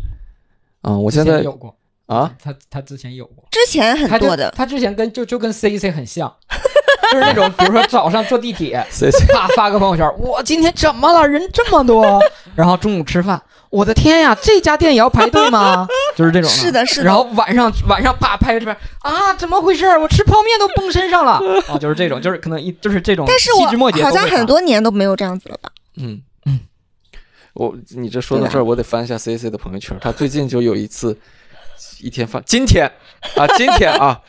[0.83, 6.33] 我现在，嗯，我之现在前有过啊，他他之前有过，之前很多的，他之前跟就就跟 C C 很像，
[7.11, 8.83] 就是那种比如说早上坐地铁，
[9.33, 11.27] 啪发个朋友圈，我今天怎么了？
[11.27, 12.19] 人这么多，
[12.55, 13.39] 然后中午吃饭，
[13.69, 15.87] 我的天呀，这家店也要排队吗？
[16.15, 19.85] 就是这种是的是的然后晚上晚上啪拍个这边啊，怎么回事？
[19.99, 21.33] 我吃泡面都崩身上了
[21.67, 25.69] 啊， 就是这种，就是可能一就是这种但是细枝末我好节都会发，像很多年都没有这样子了吧？
[25.97, 26.59] 嗯嗯，
[27.59, 31.17] 我你这说到这儿，我得翻一下 C C 的朋友圈，他最近就有一次
[31.99, 32.89] 一天发，今天
[33.35, 34.21] 啊，今天啊，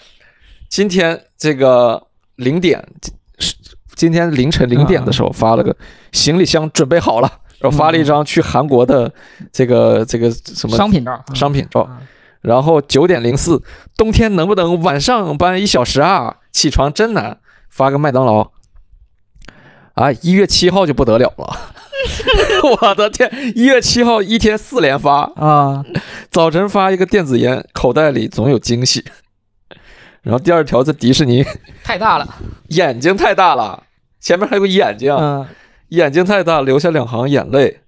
[0.68, 2.84] 今天这个零点，
[3.38, 3.54] 是
[3.94, 5.76] 今天凌晨零点的时候发了个
[6.10, 9.12] 行李箱准备好了，然后发了一张去韩国的
[9.52, 11.98] 这个这个什么商品照，嗯商品照，嗯
[12.40, 13.62] 然后九点零四，
[13.96, 16.38] 冬天能不能晚上班一小时啊？
[16.50, 17.38] 起床真难，
[17.68, 18.50] 发个麦当劳。
[20.00, 21.56] 啊，一月七号就不得了了，
[22.80, 23.30] 我的天！
[23.54, 25.84] 一月七号一天四连发，啊，
[26.30, 29.04] 早晨发一个电子烟，口袋里总有惊喜。
[30.22, 31.44] 然后第二条在迪士尼，
[31.84, 32.26] 太大了，
[32.68, 33.82] 眼睛太大了，
[34.18, 35.46] 前面还有个眼睛，嗯，
[35.88, 37.80] 眼睛太大，留下两行眼泪。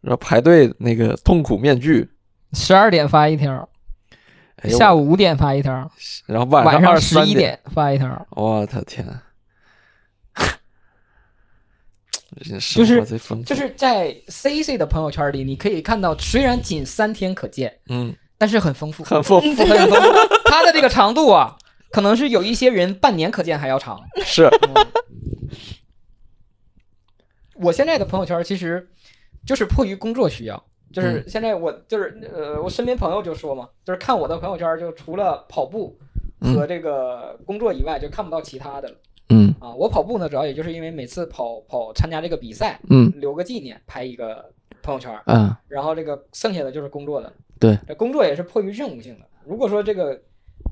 [0.00, 2.08] 然后排队那个痛苦面具，
[2.54, 3.68] 十二点发一条，
[4.62, 5.90] 哎下午五点发一条，
[6.24, 9.06] 然后晚晚上十一点发一条，我的天！
[12.42, 13.04] 就是
[13.44, 20.34] 就是在 C C 的朋友圈里，你可以看到，虽然仅三天可见，嗯，但是很丰富，很丰富，很丰富。
[20.46, 21.56] 它的这个长度啊，
[21.90, 24.00] 可能是有一些人半年可见还要长。
[24.24, 24.48] 是，
[27.56, 28.88] 我现在的朋友圈其实
[29.46, 35.98] 就是迫于工作需要，就是现在我就是呃，我身边朋友就说嘛，就是看我的朋友圈，就除了跑步
[36.40, 38.94] 和这个工作以外，就看不到其他的了
[39.30, 39.72] 嗯啊。
[39.74, 44.44] 我跑步呢，主要也就是因为每次跑跑参加这个比赛，嗯留个纪念，拍一个
[44.82, 45.10] 朋友圈。
[45.26, 49.26] 嗯，然后这个剩下的就是工作的，对，这工作也是迫于任务性的。
[49.46, 50.20] 如果说这个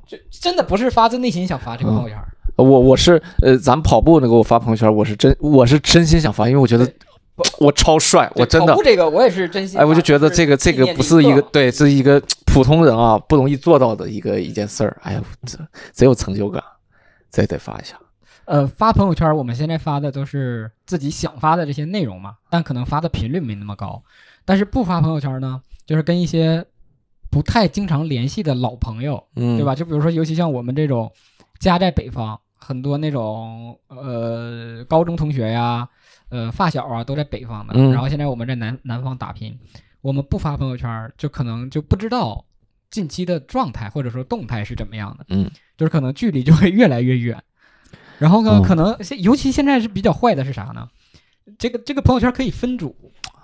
[0.07, 2.17] 这真的不是发自内心想发这个朋友圈，
[2.55, 6.87] 我我是呃，咱跑步那给我发朋友圈，我是真我是真心想发，因为我觉得
[7.59, 9.83] 我超帅，我真的跑步，这个我也是真心发。
[9.83, 14.97] 哎，我就觉得这个这个不是一个对，是一个普通人啊不容易做到的一个一件事儿。
[15.01, 15.57] 哎呀，这
[15.91, 16.61] 贼有成就感，
[17.31, 17.97] 这得发一下。
[18.49, 24.03] 呃，发朋友圈，我们现在发的都是自己想发的这些内容嘛，但可能发的频率没那么高。
[24.43, 26.65] 但是不发朋友圈呢，就是跟一些
[27.29, 29.75] 不太经常联系的老朋友，嗯，对吧？？
[29.75, 31.11] 就比如说，尤其像我们这种
[31.59, 35.87] 家在北方，很多那种呃高中同学呀、
[36.29, 39.55] 呃发小啊都在北方的，嗯然后现在我们在南南方打拼，
[40.01, 42.43] 我们不发朋友圈，就可能就不知道
[42.89, 47.39] 近期的状态或者说动态是怎么样的，嗯，就是可能距离就会越来越远。
[48.19, 48.61] 然后呢，嗯。
[48.61, 50.87] 可能现尤其现在是比较坏的是啥呢？
[51.57, 52.95] 这个这个朋友圈可以分组，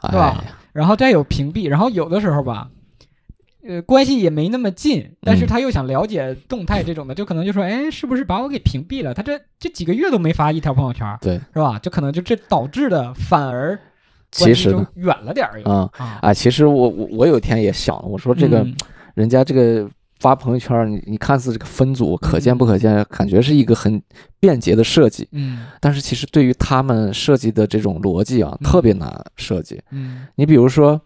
[0.02, 0.28] 哎对吧？
[0.28, 2.70] 呀，然后再有屏蔽，然后有的时候吧，
[3.68, 5.48] 呃，关系也没那么近，但是嗯。
[5.48, 9.12] 他又想了解动态这种的，就可能就说，哎，是不是把我给屏蔽了？
[9.12, 11.80] 他这这几个月都没发一条朋友圈，对，是吧？
[11.80, 13.80] 就可能就这导致的反而
[14.32, 15.90] 其实呢，远了点儿又嗯。
[15.98, 18.76] 啊，啊，其实我我我有一天也想了，我说这个嗯。
[19.16, 19.90] 人家这个
[20.26, 24.02] 发朋友圈，你你看似这个分组可见不可见，感觉是一个很
[24.40, 25.68] 便捷的设计，嗯。
[25.80, 28.64] 但是其实对于他们设计的这种逻辑啊，嗯。
[28.66, 29.80] 特别难设计。
[29.92, 30.26] 嗯。
[30.34, 31.00] 你比如说，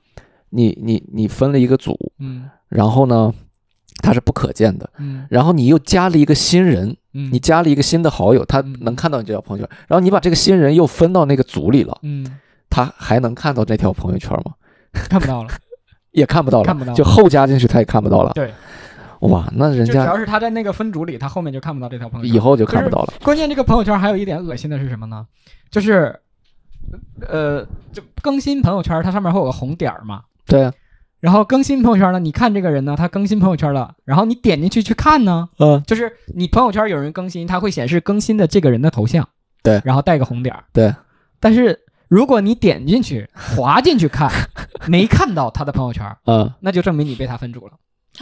[0.51, 2.49] 你你你分了一个组，嗯。
[2.69, 3.33] 然后呢，
[4.01, 5.27] 它是不可见的，嗯。
[5.29, 8.73] 然后你又加了一个新人，嗯，你加了一个新的好友，他嗯。
[8.79, 12.39] 能看到你这条朋友圈，然后你把这个新人又分到那个组里了，嗯。
[12.69, 14.53] 他还能看到这条朋友圈吗？
[14.93, 15.49] 看不到了，
[16.11, 18.31] 也看不到了，看不到就后加进去他也看不到了。
[18.33, 18.53] 对，
[19.21, 22.33] 哇，那人家只要是他在那个分组里，他后面就看不到这条朋友圈。
[22.33, 23.13] 以后就看不到了。
[23.23, 25.25] 关键这个朋友圈还有一点恶心的是什么呢？
[25.69, 26.17] 就是，
[27.27, 30.21] 呃，就更新朋友圈，它上面会有个红点儿嘛。
[30.45, 30.73] 对啊，
[31.19, 39.27] 然后更新朋友圈呢，你看这个人呢，他更新朋友圈了，然后你点进去去看呢，嗯，就是你朋友圈有人更新，他会显示更新的这个人的头像，
[39.61, 40.63] 对然后带个红点儿。
[40.71, 40.95] 对，
[41.41, 41.77] 但是
[42.07, 44.31] 如果你点进去滑进去看，
[44.87, 47.73] 没看到他的朋友圈，嗯那就证明你被他分组了。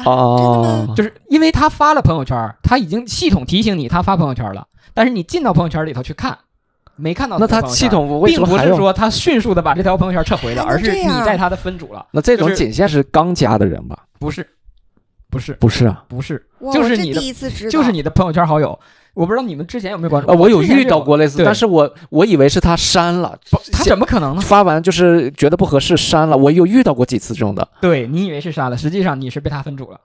[0.04, 6.38] 啊哦？，就是因为他发了朋友圈，他已经系统提醒你他发朋友圈了，但是你进到朋友圈里头去看，
[6.96, 8.58] 没看到那他的朋友圈系统为并不？
[8.58, 14.06] 是说他迅速的把这条朋友圈撤回了，而是你在他的分组了，那这种仅限是刚加的人吧？
[14.20, 14.48] 不是，
[15.30, 17.22] 不是，不是啊，不是，就是你的
[17.70, 18.78] 就是你的朋友圈好友。
[19.18, 20.30] 我不知道你们之前有没有关注？
[20.32, 23.36] 啊，我有遇到过类似，对但是我我以为是他删了，
[23.72, 24.42] 他怎么可能呢？
[24.42, 26.38] 发完就是觉得不合适删了。
[26.38, 30.00] 我有遇到过几次这种的，对你以为是删了，实际上你是被他分组了。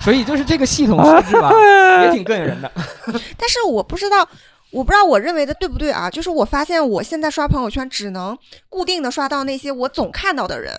[0.00, 1.52] 所以就是这个系统设置吧，
[2.02, 2.68] 也挺膈应人的。
[3.38, 4.28] 但是我不知道，
[4.72, 6.10] 我不知道我认为的对不对啊？
[6.10, 8.36] 就是我发现我现在刷朋友圈只能
[8.68, 10.74] 固定的刷到那些我总看到的人，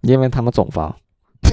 [0.00, 0.96] 因为他们总发我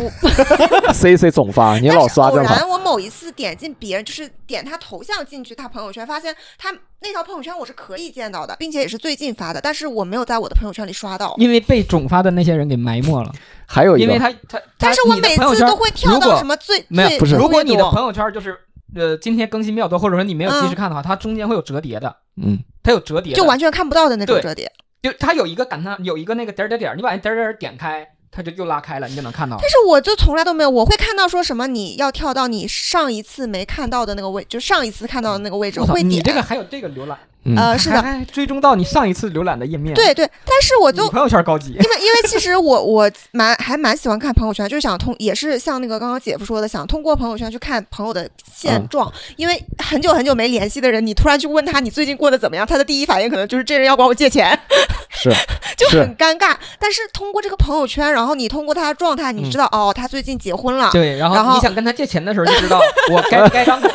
[0.94, 2.56] C C 总发，你但是偶老刷正好。
[2.56, 11.34] 然我某一次点进别人，就是点他头像进去他朋友圈，发现他那条朋友圈我是可以见到的，并且也是最近发的，但是我没有在我的朋友圈里刷到。
[11.38, 13.32] 因为被总发的那些人给埋没了，
[13.66, 17.36] 还有一个，因为他他，但是我每次都会跳到什么么最没有最不是。
[17.36, 18.58] 如果你的朋友圈就是
[18.96, 24.72] 呃今天更新比较多，或者说你没有及时看的话，它中间会有折叠的，嗯，它有折叠，就完全看不到的那种折叠。
[25.02, 29.58] 就它有一个感叹，有一个那个点儿点儿点儿，你把那点儿点儿点开，它就又拉开了，你就能看到。
[29.60, 36.22] 但是我就从来都没有，我会看到说什么你要跳到你上一次没看到的那个位，就上一次看到的那个位置，我会点。
[36.24, 39.96] 这个还有这个浏览，嗯呃，是的，追踪到你上一次浏览的页面。
[39.96, 41.78] 对对，但是我就朋友圈高级因。
[41.78, 49.12] 为因为其实我我蛮还蛮喜欢看朋友圈，就是想通也是像那个刚刚姐夫说的，想通过朋友圈去看朋友的现嗯状。
[49.38, 54.60] 因为很久很久没联系的人，你突然去问他你最近过得怎么样，他的第一反应可能就是这人要管我借钱，
[55.10, 55.32] 是
[55.78, 56.54] 就很尴尬。
[56.78, 60.90] 但是通过这个朋友圈，然后你通过他的状态，你知道、哦，他最近结婚了。
[60.92, 62.80] 对，然后你想跟他借钱的时候就知道
[63.12, 63.88] 我该不该张口。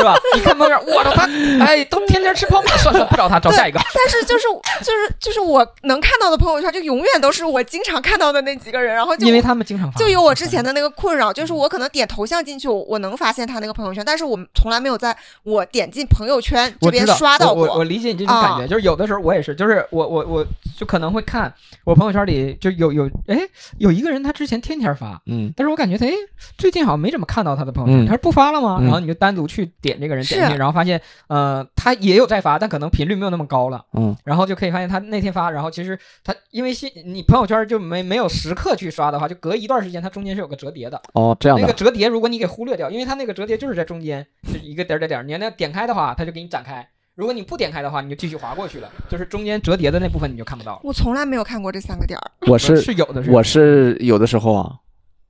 [0.00, 0.16] 是吧？
[0.34, 1.28] 你看朋友圈，我操他，
[1.64, 3.78] 哎，都天天吃泡面，算了不找他，找下一个。
[3.94, 4.46] 但是就是
[4.80, 17.64] 就是就是我能看到的朋友圈，就永远都是我经常看到的那几个人，然后就因为他们经常发，就有我之前的那个困扰，就是我可能点头像进去，我我能发现他那个朋友圈，但是我从来没有在我点进朋友圈这边刷到过。
[17.64, 20.46] 我我我理解你这种感觉，啊就是有的时候我也是，就是我我我
[20.78, 21.52] 就可能会看
[21.84, 23.38] 我朋友圈里就有有哎
[23.78, 26.12] 有一个人他之前天天发，嗯但是我感觉他哎
[26.56, 28.78] 最近好像没怎么看到他的朋友圈，嗯他是不发了吗？
[28.80, 33.82] 嗯然后你就单独去点这个人，点进去，然后发现呃他也有在发，但可能频率没有那么高了。
[33.94, 41.00] 嗯然后就可以发现他那天发，然后其实他因为信你朋友圈就没没有时刻去刷的话，就隔一段时间，它中间是有个折叠的。
[41.14, 46.82] 哦这样的那个折叠，如果你给忽略掉，因为它那个折叠就是在中间，是一个点儿点儿点儿，你那点开的话，它就给你展开；
[47.14, 50.80] 如果你不点开的话，你就继续划过去了，就是中间折叠的那部分你就看不到了。
[50.84, 54.74] 我从来没有看过这三个点儿，我是是有的，我是有的时候啊，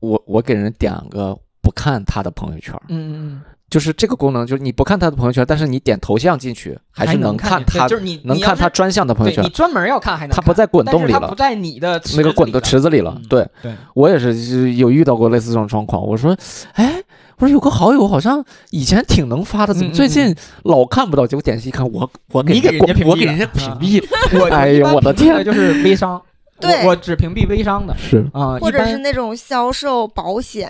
[0.01, 13.23] 我我给人点个不看他的朋友圈，嗯嗯嗯，就是这个功能，就是你不看他的朋友圈，但是你点头像进去，还是能看他就是你能看他专项的朋友圈你，专门要看还能看，他不在滚动里了不，在你的那个滚的池子子里了嗯。
[13.29, 16.05] 对对，我也是有遇到过类似这种状况。
[16.05, 16.37] 我说，
[16.73, 17.01] 哎，
[17.37, 21.25] 我说有个好友好像以前挺能发的，怎么最近老看不到？
[21.25, 24.05] 结果点击一看，我我给你给人家关我给屏蔽了人家屏啊蔽，
[24.41, 26.21] 我哎呀一般我的天就是微商，
[26.61, 30.69] 对我我只屏蔽微商的是啊，或者是那种销售保险，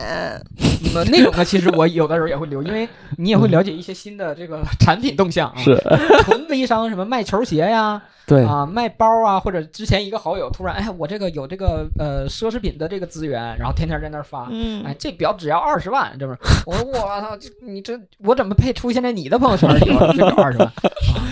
[0.95, 5.57] 那那种的，其实我有的时候也会留，因为你也会了解一些新的这个产品动向啊。
[5.57, 5.76] 是，
[6.24, 16.38] 纯微商，什么卖球鞋呀， 对，啊，卖包啊，或者之前一个好友突然，哎，我这个有这个呃奢侈品的这个资源，然后天天在那儿发，嗯哎，这表只要二十万，这不是？
[16.66, 19.91] 我说我操，你这我怎么配出现在你的朋友圈里？
[19.91, 20.72] 我这个二十万啊，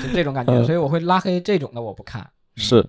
[0.03, 2.27] 就这种感觉，嗯所以我会拉黑这种的，我不看。
[2.57, 2.85] 是，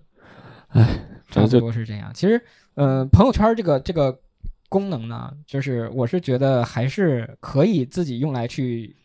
[0.70, 0.84] 哎，
[1.30, 2.12] 差不多是这样。
[2.14, 2.42] 其实，
[2.74, 4.20] 呃，朋友圈这个这个
[4.68, 8.96] 功能呢，就是我是觉得还是可以自己用来去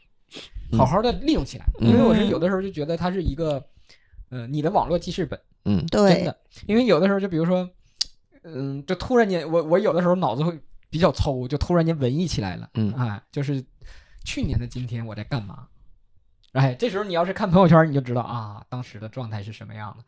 [0.73, 3.65] 好好的利用起来，嗯因为我是有的时候就觉得它是一个，
[4.31, 6.37] 呃，你的网络记事本，嗯真对，的。
[6.67, 7.69] 因为有的时候就比如说，
[8.43, 10.59] 嗯，就突然间，我我有的时候脑子会
[10.91, 13.65] 比较抽，就突然间文艺起来了，嗯哎，就是
[14.25, 15.67] 去年的今天我在干嘛？
[16.53, 20.05] 哎，这时候你要是看朋友圈，你就知道啊，当时的状态是什么样的。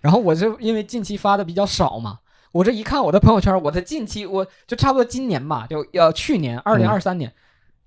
[0.00, 2.18] 然后我就因为近期发的比较少嘛，
[2.52, 7.32] 我这一看我的朋友圈，我的近期我就差不多今年吧，就要去年二零二三年，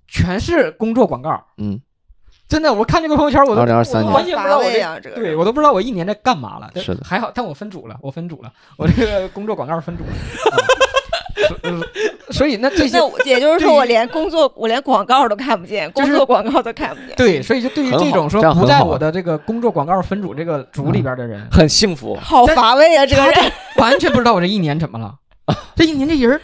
[0.07, 1.81] 全是工作广告，嗯，
[2.47, 6.71] 真的，我看这个朋友圈，我都2023年我都完全不知道我这个对我都不知道我一年在干嘛了。
[6.75, 7.03] 是的。
[7.03, 10.09] 还好，但我分组了，我分组了，我这个工作广告分组了。
[12.31, 17.15] 所以那这些那也就是说，我连工作，我连广告都看不见，工作广告都看不见。
[17.15, 22.15] 对，所以就对于这种说不在我的这个工作广告分组这个组里边的人，很幸福。
[22.21, 23.33] 好乏味啊，这个人。
[23.77, 25.15] 完全不知道我这一年怎么了。
[25.75, 26.39] 这一年这人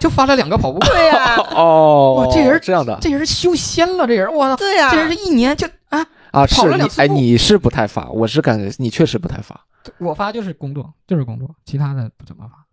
[0.00, 9.60] 就发了两个跑步，对呀、哦，哇这人这样的这人修仙了，这人我操，对呀、这人这一年就啊，啊，是你哎，你是不太发，我是感觉你确实不太发，
[9.98, 12.64] 我发就是工作，就是工作，其他的不怎么发，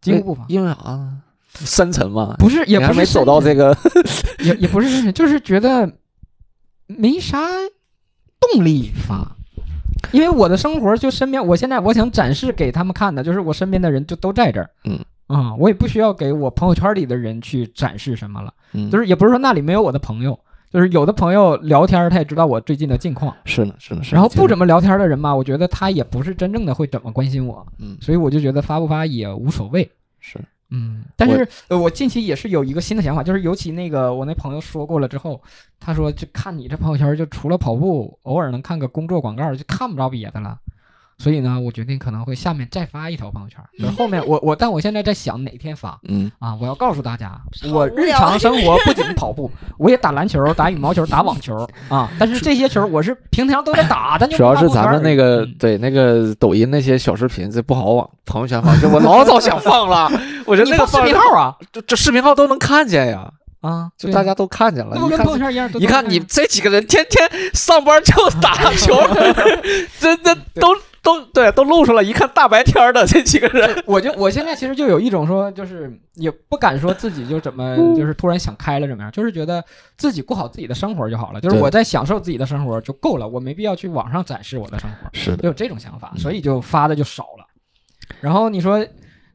[0.00, 0.44] 几乎不发。
[0.48, 1.22] 因为啥呢，
[1.54, 3.76] 深沉嘛，不是，也不是没走到这个，
[4.40, 5.90] 也也不是深沉，就是觉得
[6.86, 7.38] 没啥
[8.38, 9.36] 动力发。
[10.12, 20.36] 因为我的生活就身边，我现在我想展示给他们看的，就是我身边的人就都在这儿，嗯啊、我也不需要给我朋友圈里的人去展示什么了，嗯就是也不是说那里没有我的朋友，
[20.70, 24.02] 就是有的朋友聊天，他也知道我最近的近况，是呢是呢。
[24.12, 29.90] 然后不怎么么聊天的人嘛，我觉得他也不是真正的会怎么关心我，嗯所以我就觉得发不发也无所谓。
[30.20, 30.38] 是
[30.70, 35.42] 嗯，但是呃，我近期也是有一个新的想法，就是尤其那个我那朋友说过了之后，
[35.80, 40.56] 他说就看你这朋友圈，就除了跑步，偶尔能看个工作广告，就看不着别的了。
[41.20, 46.56] 所以呢，我决定可能会下面再发一条朋友圈，就是后面我我，但我现在在想哪天发嗯啊？
[46.58, 47.38] 我要告诉大家，
[47.70, 52.10] 我日常生活不仅跑步，我也打篮球、打羽毛球、打网球啊。
[52.18, 60.10] 但是这些球我是平常都在打，但就主要是咱们那个嗯对那个抖音那些小视频，这不好往朋友圈放，这我老早想放了，
[60.46, 65.70] 我觉得那个放视频号啊这这视频号都能看见呀，啊，就大家都看见了，那不一看跟朋友圈一样？
[65.70, 68.94] 都一看你这几个人天天上班就打球，
[70.00, 70.68] 真的都
[71.02, 77.94] 都对都露出来，一看大白天的这几个人， 我就我现在其实就有一种说，就是也不敢说自己就怎么嗯。
[77.94, 79.64] 就是突然想开了怎么样，就是觉得
[79.96, 86.18] 自己过好自己的生活就好了，就是我在享受自己的生活就够了，我没必要去网上展示我的生活，是就有这种想法，嗯。
[86.18, 87.46] 所以就发的就少了。
[88.20, 88.84] 然后你说，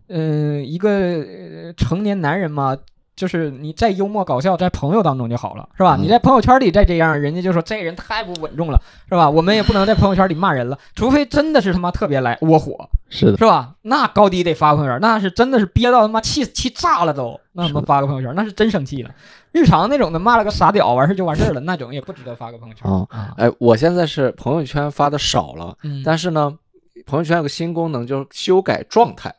[0.09, 2.77] 嗯、一个呃成年男人嘛，
[3.15, 5.95] 就是你再幽默搞笑，在朋友当中就好了，是吧？
[5.95, 9.29] 嗯你在朋友圈里再这样，人家就说这人太不稳重了，是吧？
[9.29, 13.73] 我们也不能在朋友圈里骂人了，除非真的是他妈特别来窝火，是的，是吧？
[13.83, 19.09] 那高低得发朋友圈，那是真的是憋到他妈气气炸了都，那他妈发个朋友圈，那是真生气了。
[19.51, 23.07] 日常那种的骂了个傻屌，完事儿就完事儿了，那种也不值得发个朋友圈。
[23.37, 26.53] 哎，我现在是朋友圈发的少了，嗯，但是呢，
[27.05, 29.33] 朋友圈有个新功能，就是修改状态。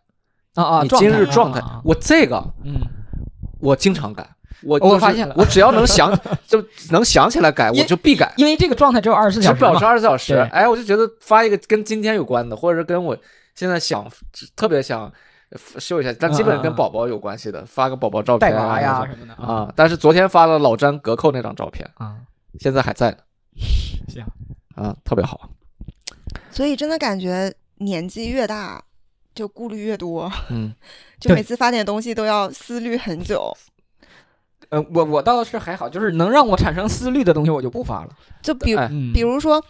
[0.55, 2.81] 啊啊，你今日状态啊啊啊，我这个嗯，
[3.61, 4.29] 我经常改。
[4.63, 6.11] 我就是我发现了我只要能想
[6.49, 8.33] 就能想起来改，我就必改。
[8.39, 10.43] 因为这个状态只有二十四小时只保持二十四小时对。
[10.45, 13.17] 哎，我就觉得发一个跟今天有关的，或者是跟我
[13.55, 14.11] 现在想
[14.57, 15.13] 特别想
[15.79, 19.73] 秀一下，但基本跟宝宝有关系的，发个宝宝照片啊带娃呀什什么的么啊。
[19.77, 22.17] 但是昨天发了老詹隔扣那张照片，啊，
[22.59, 23.19] 现在还在呢。
[24.09, 24.25] 行
[24.75, 25.51] 啊，特别好。
[26.51, 28.83] 所以真的感觉年纪越大，
[29.35, 30.75] 就顾虑越多，嗯，
[31.21, 33.57] 就每次发点东西都要思虑很久。
[34.71, 38.09] 呃，我我倒是还好，就是能让我产生思虑的东西，我就不发了。
[38.43, 38.75] 就比
[39.15, 39.63] 比如说，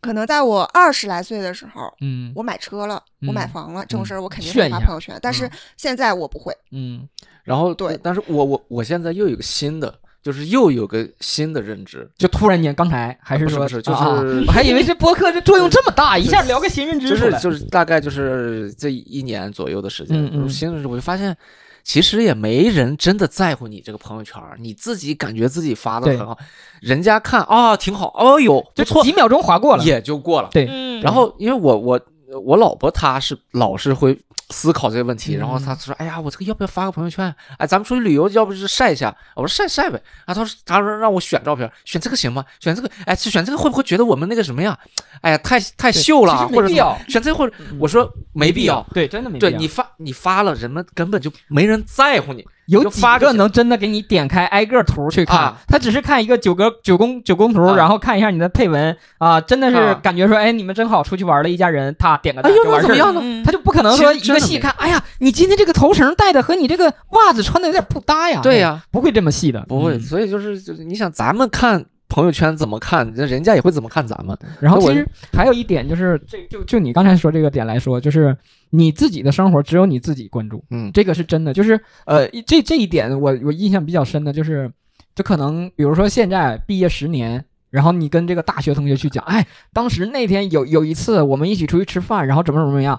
[0.00, 5.18] 可能在我二十来岁的时候，嗯我买车了，我买嗯房了，这种事儿我肯定会发朋友圈。
[5.20, 7.08] 但是嗯现在我不会，嗯
[7.42, 9.92] 然后对但是我我我现在又有个新的，
[10.26, 17.38] 就是又有个新的认知，就突然间，刚才还是说不是不是就啊啊是我还以为这播客这作用这么大， 一下聊个新认知就是出来。
[17.38, 21.36] 就是大概就是这一年左右的时间，嗯嗯新认知，我就发现。
[21.84, 26.36] 其实也没人真的在乎你这个朋友圈儿，你自己感觉自己发的很好，
[26.80, 29.84] 人家看啊挺好，哦哟不就错，几秒钟划过了。
[29.84, 30.48] 也就过了。
[30.50, 32.00] 对，嗯然后因为我我
[32.44, 34.18] 我老婆她是老是会
[34.50, 37.34] 思考这个问题，然后她嗯说：“哎呀，我这个要不要发个朋友圈？
[37.58, 42.44] 哎，咱们出去旅游，要不就是晒一下？”我说：“晒晒呗。”啊，他说：“他说让我选照片，选这个行吗？
[42.60, 44.78] 选这个，哎，选这个会不会觉得我们那个什么呀？
[45.20, 46.68] 哎呀，太太秀了或者
[47.08, 48.86] 选这个或者嗯我说没必要。
[48.92, 49.50] 对，真的没必要。
[49.50, 52.46] 对你发你发了，人们根本就没人在乎你。
[52.66, 55.56] 有几个个能真的给你点开挨个图去看啊？
[55.66, 62.96] 他只是看一个九格九宫九宫图，啊然后看一下你的配文啊，真的是啊感觉说，哎，你们真好，出去玩了一家人，他点个赞哎呦，就完事儿了。
[62.96, 63.20] 那怎么样呢？
[63.22, 68.40] 嗯他就不可能说一个细看，哎呀，你今天这个头绳戴的和你这个袜子穿的有点不搭呀。
[68.42, 74.36] 对呀，不会这么细的，不会，嗯所以就是就是你想咱们看朋友圈怎么看，那人家也会怎么看咱们。
[74.60, 78.36] 然后其实还有一点就是，这就就你刚才说这个点来说，就是
[78.70, 81.52] 你自己的生活只有你自己关注，嗯这个是真的。
[81.52, 84.70] 就是呃，这这一点我我印象比较深的就是，
[85.14, 87.44] 就可能比如说现在毕业十年。
[87.68, 92.98] 然后你跟这个大学同学去讲，哎，当时那天有有一次我们一起出去吃饭，然后怎么怎么样，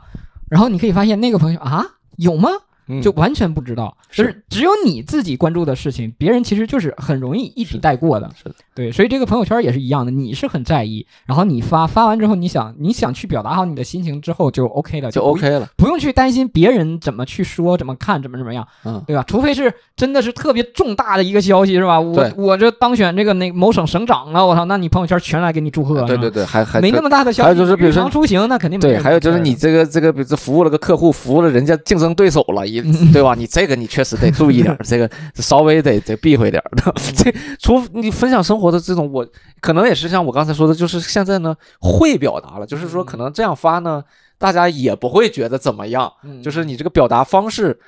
[0.49, 1.84] 然后你可以发现那个朋友啊
[2.18, 2.49] 有吗？
[2.88, 8.29] 嗯就完全不知道，就是只有你自己关注的事情，别人其实就是很容易一笔带过的。
[8.38, 15.67] 是的，对，所以这个朋友圈也是一样的，你是很在意，然后你发发完之后，你想你想去表达好你的心情之后就 OK 了，就 OK 了。
[15.75, 19.23] 不用去担心别人怎么去说、怎么看、怎么怎么样，嗯，对吧？
[19.27, 21.99] 除非是真的是特别重大的一个消息，是吧？
[21.99, 27.47] 我我这当选这个那某省省长了，我操，那你朋友圈全来给你祝贺，对对对，还还没那么大的消息。
[27.47, 32.65] 还有就是比如说出行，那肯定没对，还有就是你这个这个，比如说服务了个客户，服务了人家竞争对手了，
[33.11, 33.36] 对吧？
[33.36, 36.63] 你这个你确实得注意点儿，这个稍微得得避讳点。
[37.15, 39.28] 这除你分享生活的这种，我
[39.59, 44.03] 可能也是像我刚才说的，就是现在呢会表达了，就是说可能这样发呢，
[44.38, 47.80] 大家也不会觉得怎么样，嗯就是你这个表达方式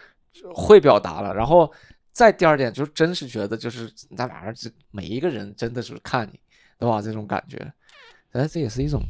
[0.54, 1.72] 会表达了，然后
[2.12, 6.40] 再第二点就是真是觉得就是那玩意儿，这每一个人真的是看你，
[6.78, 7.02] 对吧？
[7.02, 7.58] 这种感觉，
[8.32, 9.02] 哎，这也是一种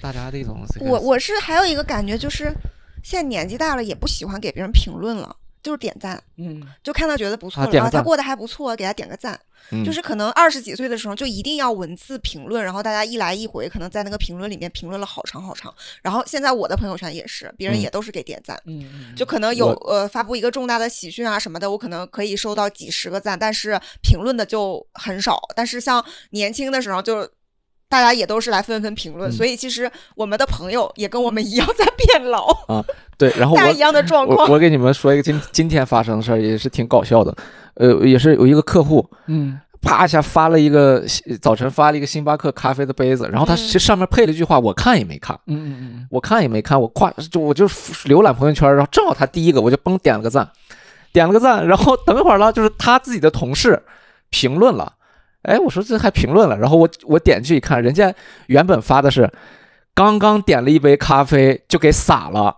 [0.00, 2.52] 大家的一种我我是还有一个感觉，就是
[3.06, 9.38] 现在年纪大了，也不喜欢给别人评论了，就是点赞，嗯就看他觉得不错然后他过得还不错，给他点个赞。
[9.70, 15.72] 嗯就是可能二十几岁的时候就一定要文字评论，然后大家一来一回，可能在那个评论里面评论了好长好长。
[16.02, 18.60] 然后现在我的朋友圈也是，别人嗯也都是给点赞。
[18.66, 25.40] 嗯嗯，就可能有呃发布一个重大的喜讯啊什么的，我可能可以收到几十个赞，但是评论的就很少。
[25.54, 27.30] 但是像年轻的时候就。
[27.88, 32.84] 大家也都是来纷纷评论，嗯所以其实我们的朋友也跟我们一样在变老 啊，
[33.16, 34.50] 对，然后我大家一样的状我况。
[34.50, 37.34] 我给你们说一个今今天发生的事儿，也是挺搞笑的。
[37.74, 41.04] 呃，也是有一个客户，嗯啪一下发了一个
[41.40, 50.50] 早晨发了一个星巴克咖啡的杯子，然后他嗯其实上面配了一句话，我看也没看，嗯嗯嗯我看也没看，我夸就我就浏览朋友圈，然后正好他第一个，我就嘣点了个赞，
[51.12, 53.80] 点了个赞，然后等一会儿了，就是他自己的同事
[54.30, 54.92] 评论了，
[55.46, 58.12] 哎，我说这还评论了，然后我我点进去一看，人家
[58.46, 59.30] 原本发的是
[59.94, 62.54] 刚刚点了一杯咖啡就给洒了，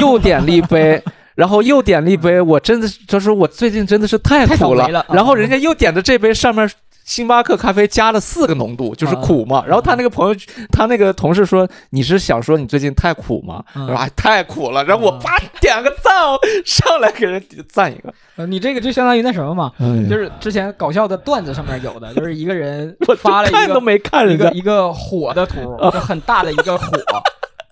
[0.00, 1.02] 又点了一杯。
[1.36, 4.86] 然后又点了一杯，我真的是，他说我最近真的是太苦了。
[4.88, 6.68] 了然后人家又点的这杯上面
[7.04, 9.64] 星巴克咖啡加了四个浓度，就是苦嘛。
[9.66, 10.34] 然后他那个朋友，
[10.70, 19.72] 他那个同事说：“你是想说你最近太苦吗？”说：“哎，太苦了。”然后我啪点个赞哦，上来给人赞一个，呃你这个就相当于那什么嘛，
[20.08, 26.86] 就就是之前搞笑的段子上面有的， 就是一个人我发了一个都没看，一个一个火的图，就很大的一个火，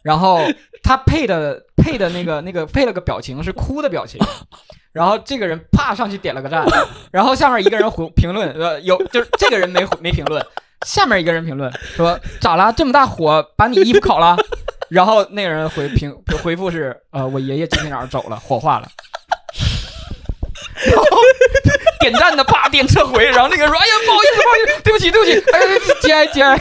[0.08, 0.40] 然后
[0.82, 4.18] 他配的配的那个 那个配了个表情是哭的表情，
[4.90, 6.64] 然后这个人啪上去点了个赞，
[7.12, 10.42] 然后下面一个人回评论，呃，有就是这个人没回没评论，
[10.86, 14.34] 下面一个人评论说咋了这么大火把你衣服烤了，
[14.88, 16.10] 然后那个人回评
[16.42, 18.88] 回复是呃我爷爷今天早上走了火化了。
[20.86, 21.04] 然后
[22.00, 25.60] 点赞的啪点撤回，然后那个人说：“哎呀，不好意思，不好意思，对不起，对不起，哎，
[26.00, 26.56] 节哀节哀。”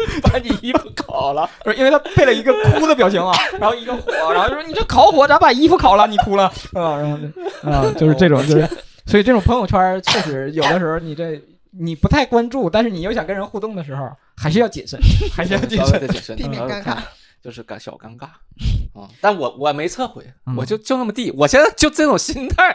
[0.22, 1.48] 把你衣服烤了。
[1.64, 6.06] 不是因为他配了一个哭的表情啊， 然后一个火，然后就说你这烤火咋把衣服烤了？
[6.06, 6.96] 你哭了 啊？
[6.98, 8.68] 然后就啊，就是这种，就是
[9.06, 11.40] 所以这种朋友圈确实有的时候你这
[11.70, 14.98] 你不太关注，但是你又想跟人互动的时候，还是要谨慎，
[15.34, 16.00] 还是要谨慎。
[16.00, 16.96] 的谨慎，避免尴尬，
[17.42, 18.24] 就是尴小尴尬
[18.98, 19.08] 啊。
[19.20, 21.30] 但我我没撤回，嗯我就就那么地。
[21.32, 22.68] 我现在就这种心态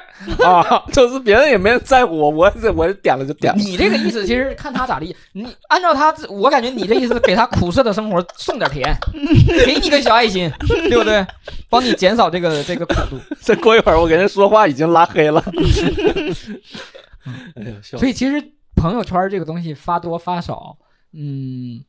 [0.45, 3.59] 啊， 就是别人也没人在乎我，我我点了就点了。
[3.59, 8.95] 你这个意思其实看他咋地，你按照他，我感觉你这意思给他苦涩的生活送点甜，
[9.65, 10.51] 给你个小爱心，
[10.89, 11.26] 对不对？
[11.70, 13.20] 帮你减少这个这个苦度。
[13.39, 15.43] 再过一会儿我跟人说话已经拉黑了。
[17.55, 18.41] 哎呀，所以其实
[18.76, 20.78] 朋友圈这个东西发多发少，
[21.13, 21.84] 嗯，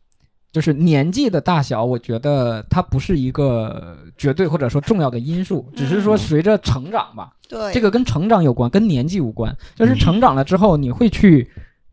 [0.59, 6.19] 就是年纪的大小，我觉得它不是一个绝对或者说重要的因素，只是说嗯。
[6.19, 9.57] 随着成长吧，对，这个跟成长有关，跟年纪无关。
[9.77, 11.49] 就是成长了之后，你会去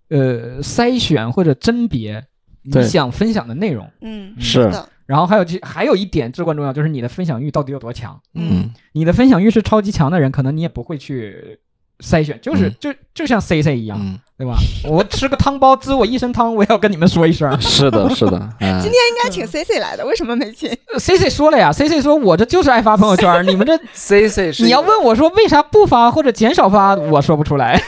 [0.09, 2.25] 呃筛选或者甄别
[2.63, 4.33] 你想分享的内容，嗯。
[4.39, 8.19] 是的，然后还有这还有一点至关重要，就是你的分享欲到底有多强。
[8.33, 8.73] 嗯。
[8.93, 11.59] 你的分享欲是超级强的人，可能你也不会去
[11.99, 13.97] 筛选，就是、嗯就就像 C C 一样。
[14.01, 14.55] 嗯，对吧？
[14.87, 17.49] 我吃个汤包，滋我一身汤，我也要跟你们说一声。
[17.61, 18.37] 是的，是的。
[18.59, 20.69] 哎今天应该请 C C 来的，为什么没请？
[20.99, 27.81] C C 说了呀，C C 说我这就是爱发朋友圈，你们这 C C 是你要问我说为啥不发或者减少发，我说不出来。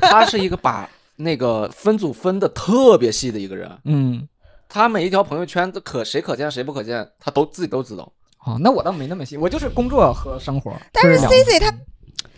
[0.00, 4.26] 他是一个把那个分组分的特别细的一个人，嗯，
[4.68, 8.10] 他每一条朋友圈都可谁可见谁不可见，他都自己都知道。
[8.44, 10.72] 哦，那我倒没那么细，我就是工作和生活。
[10.92, 11.72] 但是 C C 他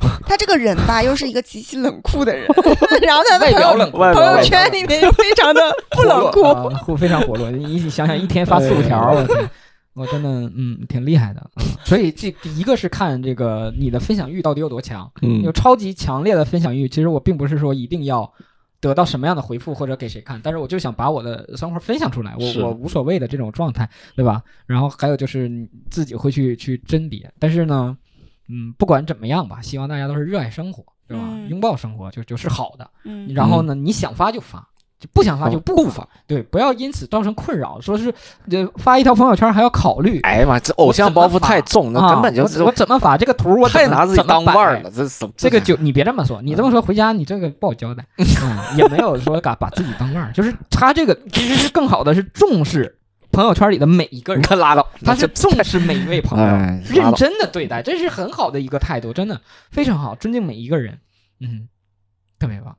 [0.26, 2.46] 他这个人吧，又是一个极其冷酷的人，
[3.02, 3.50] 然后他的
[3.90, 5.60] 朋友圈里面又非常的
[5.90, 6.96] 不冷酷。
[6.96, 7.50] 非常活络。
[7.50, 9.50] 你你想想，一天发四五条，我天，
[9.94, 11.50] 我真的嗯挺厉害的。
[11.56, 16.88] 嗯所以这一个是看这个你的分享欲到底有多强，嗯有超级强烈的分享欲。
[16.88, 18.32] 其实我并不是说一定要
[18.80, 24.42] 得到什么样的回复或者给谁看，但是我就想把我的生活分享出来，我我无所谓的这种状态，对吧？
[24.66, 27.96] 然后还有就是你自己会去去甄别，但是呢，
[28.48, 31.24] 嗯，不管怎么样吧，希望大家都是热爱生活，对吧？
[31.26, 32.88] 嗯拥抱生活就就是好的。
[33.04, 34.66] 嗯然后呢，你想发就发，
[34.98, 37.78] 就不想发就不不发，对，不要因此造成困扰。
[37.80, 38.12] 说是
[38.48, 44.90] 这发一条朋友圈还要考虑，哎呀妈，这偶像包袱太重，那啊根本就我我怎么发这个图，我太拿自己当腕儿了。
[44.90, 52.98] 这什这个就你别这么说，你这么说回家你这个不好交代， 嗯，也没有说把把自己当腕儿，就是他这个其实是更好的是重视
[53.34, 60.98] 朋友圈里的每一个人，他 拉倒，他是重视每一位 朋友，哎认真的对待，这是很好的一个态度，真的非常好，尊敬每一个人，
[61.40, 61.68] 嗯，
[62.38, 62.76] 特别棒。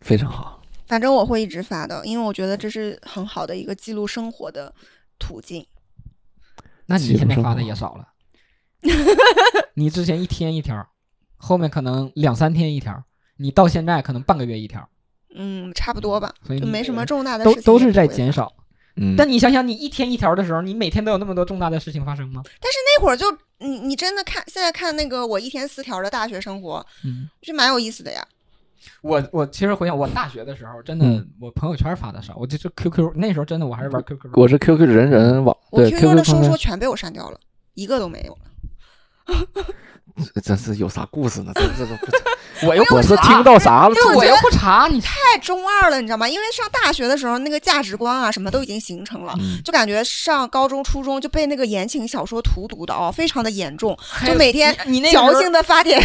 [0.00, 0.62] 非常好。
[0.86, 4.72] 反正我会一直发的，因为我觉得这是很好的一个记录生活的
[5.18, 5.66] 途径。
[6.86, 8.08] 那你现在发的也少了，
[9.74, 10.88] 你之前一天一条，
[11.36, 13.02] 后面可能两三天一条，
[13.38, 14.88] 你到现在可能半个月一条，
[15.34, 18.06] 嗯，差不多吧，所以你就没什么重大的都事情都是在。
[18.06, 18.52] 减少。
[19.00, 22.42] 嗯，但你想想，你一天一条的时候，你每天都有那么多重大的事情发生吗？
[22.60, 23.26] 但是那会儿就
[23.58, 28.26] 你你真的看现在看那个我一天四条的大学生活，嗯，是蛮有意思的呀。
[29.02, 34.30] 我我其实回想，我大学的时候，真的嗯我朋友圈发的少，我就是 QQ 那时候真的我还是玩 QQ。
[34.34, 37.38] 我是 QQ 人人网，我 QQ 的说说全被我删掉了，
[37.74, 39.66] 一个都没有了。
[40.34, 41.52] 这真是有啥故事呢？
[41.54, 41.96] 这这这，
[42.66, 43.94] 我又不我是听到啥了？
[44.16, 46.28] 我又不查，你太中二了，你知道吗？
[46.28, 49.34] 因为上大学的时候，那个价值观啊什么都已经形成了。
[49.38, 53.96] 嗯就感觉上高中、初中就被那个言情小说荼毒的哦，非常的严重，
[54.26, 56.00] 就每天你你那个矫情的发点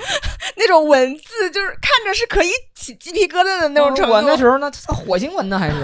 [0.56, 4.12] 那种文字，就是看着是可以起鸡皮疙瘩的那种程度。
[4.12, 5.76] 我那时候呢火星文呢还是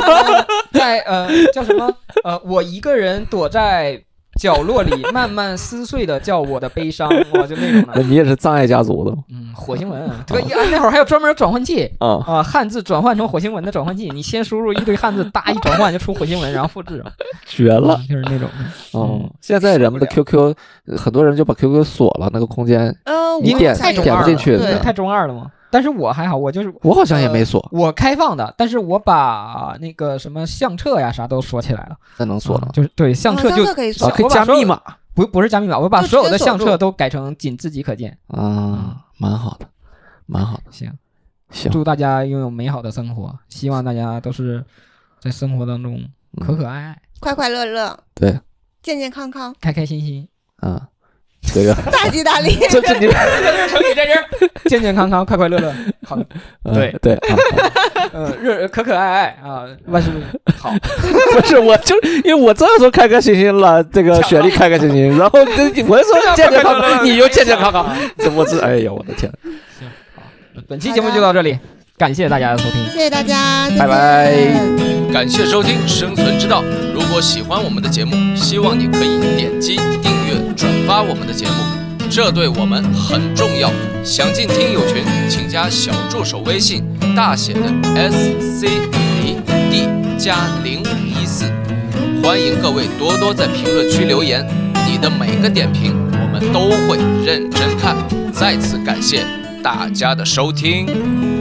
[0.72, 1.92] 在呃叫什么
[2.24, 4.02] 呃我一个人躲在
[4.40, 11.90] 角落里慢慢撕碎的叫我的悲伤， 哇就那种的，那你也是葬爱家族的嗯火星文，这个一那会儿还有专门转换器。
[11.98, 12.18] 啊？
[12.26, 17.04] 啊，汉字转换成火星文的转换器，你先输入一堆汉字，哒一转换就出火星文，然后复制，
[17.46, 18.00] 绝了！
[18.00, 18.48] 嗯就是那种。
[18.92, 20.54] 哦嗯，现在人们的 QQ，
[20.86, 25.46] 呃很多人就把 QQ 锁了那个空间，嗯，你点点不进去对对，太中二了嘛。
[25.72, 31.96] 但是我还好，我就是我好像也没锁，我开放的，但是我把那个什么相册呀啥都锁起来了。
[32.18, 32.68] 那能锁了吗？
[32.70, 33.74] 啊就是对相册哦就啊，相册
[34.10, 34.80] 可以加密码
[35.14, 38.16] 不不是加密码，我把所有的相册都改成仅自己可见。
[38.26, 39.66] 啊，蛮好的，
[40.26, 40.64] 蛮好的。
[40.70, 40.92] 行，
[41.50, 44.62] 行，祝大家拥有美好的生活，希望大家都是
[45.20, 45.98] 在生活当中
[46.38, 48.38] 可可爱爱、快快乐乐，对，
[48.82, 50.28] 健健康康，开开心心。
[50.62, 50.80] 嗯，
[51.54, 52.58] 这个大吉大利。
[52.70, 54.24] 这这你这就是成语在这儿，
[54.68, 55.72] 健健康康、快快乐乐。
[56.06, 56.18] 好
[56.74, 57.36] 对对啊，
[58.12, 60.10] 呃，热可可爱爱啊，万事
[60.58, 60.72] 好。
[61.32, 67.86] 不是，我就因为我这样说开开心心了，这个雪莉开开心心，然后这我就说健健康康，你就健健康康，
[68.18, 69.30] 这我这哎呀，我的天，
[69.78, 69.88] 行
[70.68, 71.58] 本期节目就到这里，
[71.96, 72.84] 感谢大家的收听。
[72.90, 74.34] 谢谢大家，拜拜
[75.12, 76.62] 感谢收听《生存之道》。
[76.94, 79.76] 如果喜欢我们的节目，希望你可以点击
[80.92, 81.54] 发我们的节目，
[82.10, 83.72] 这对我们很重要。
[84.04, 86.84] 想进听友群，请加小助手微信，
[87.16, 87.60] 大写的
[87.96, 89.40] S C A
[89.70, 89.88] D
[90.18, 91.46] 加零一四。
[92.22, 94.46] 欢迎各位多多在评论区留言，
[94.86, 97.96] 你的每个点评我们都会认真看。
[98.30, 99.24] 再次感谢
[99.62, 101.31] 大家的收听。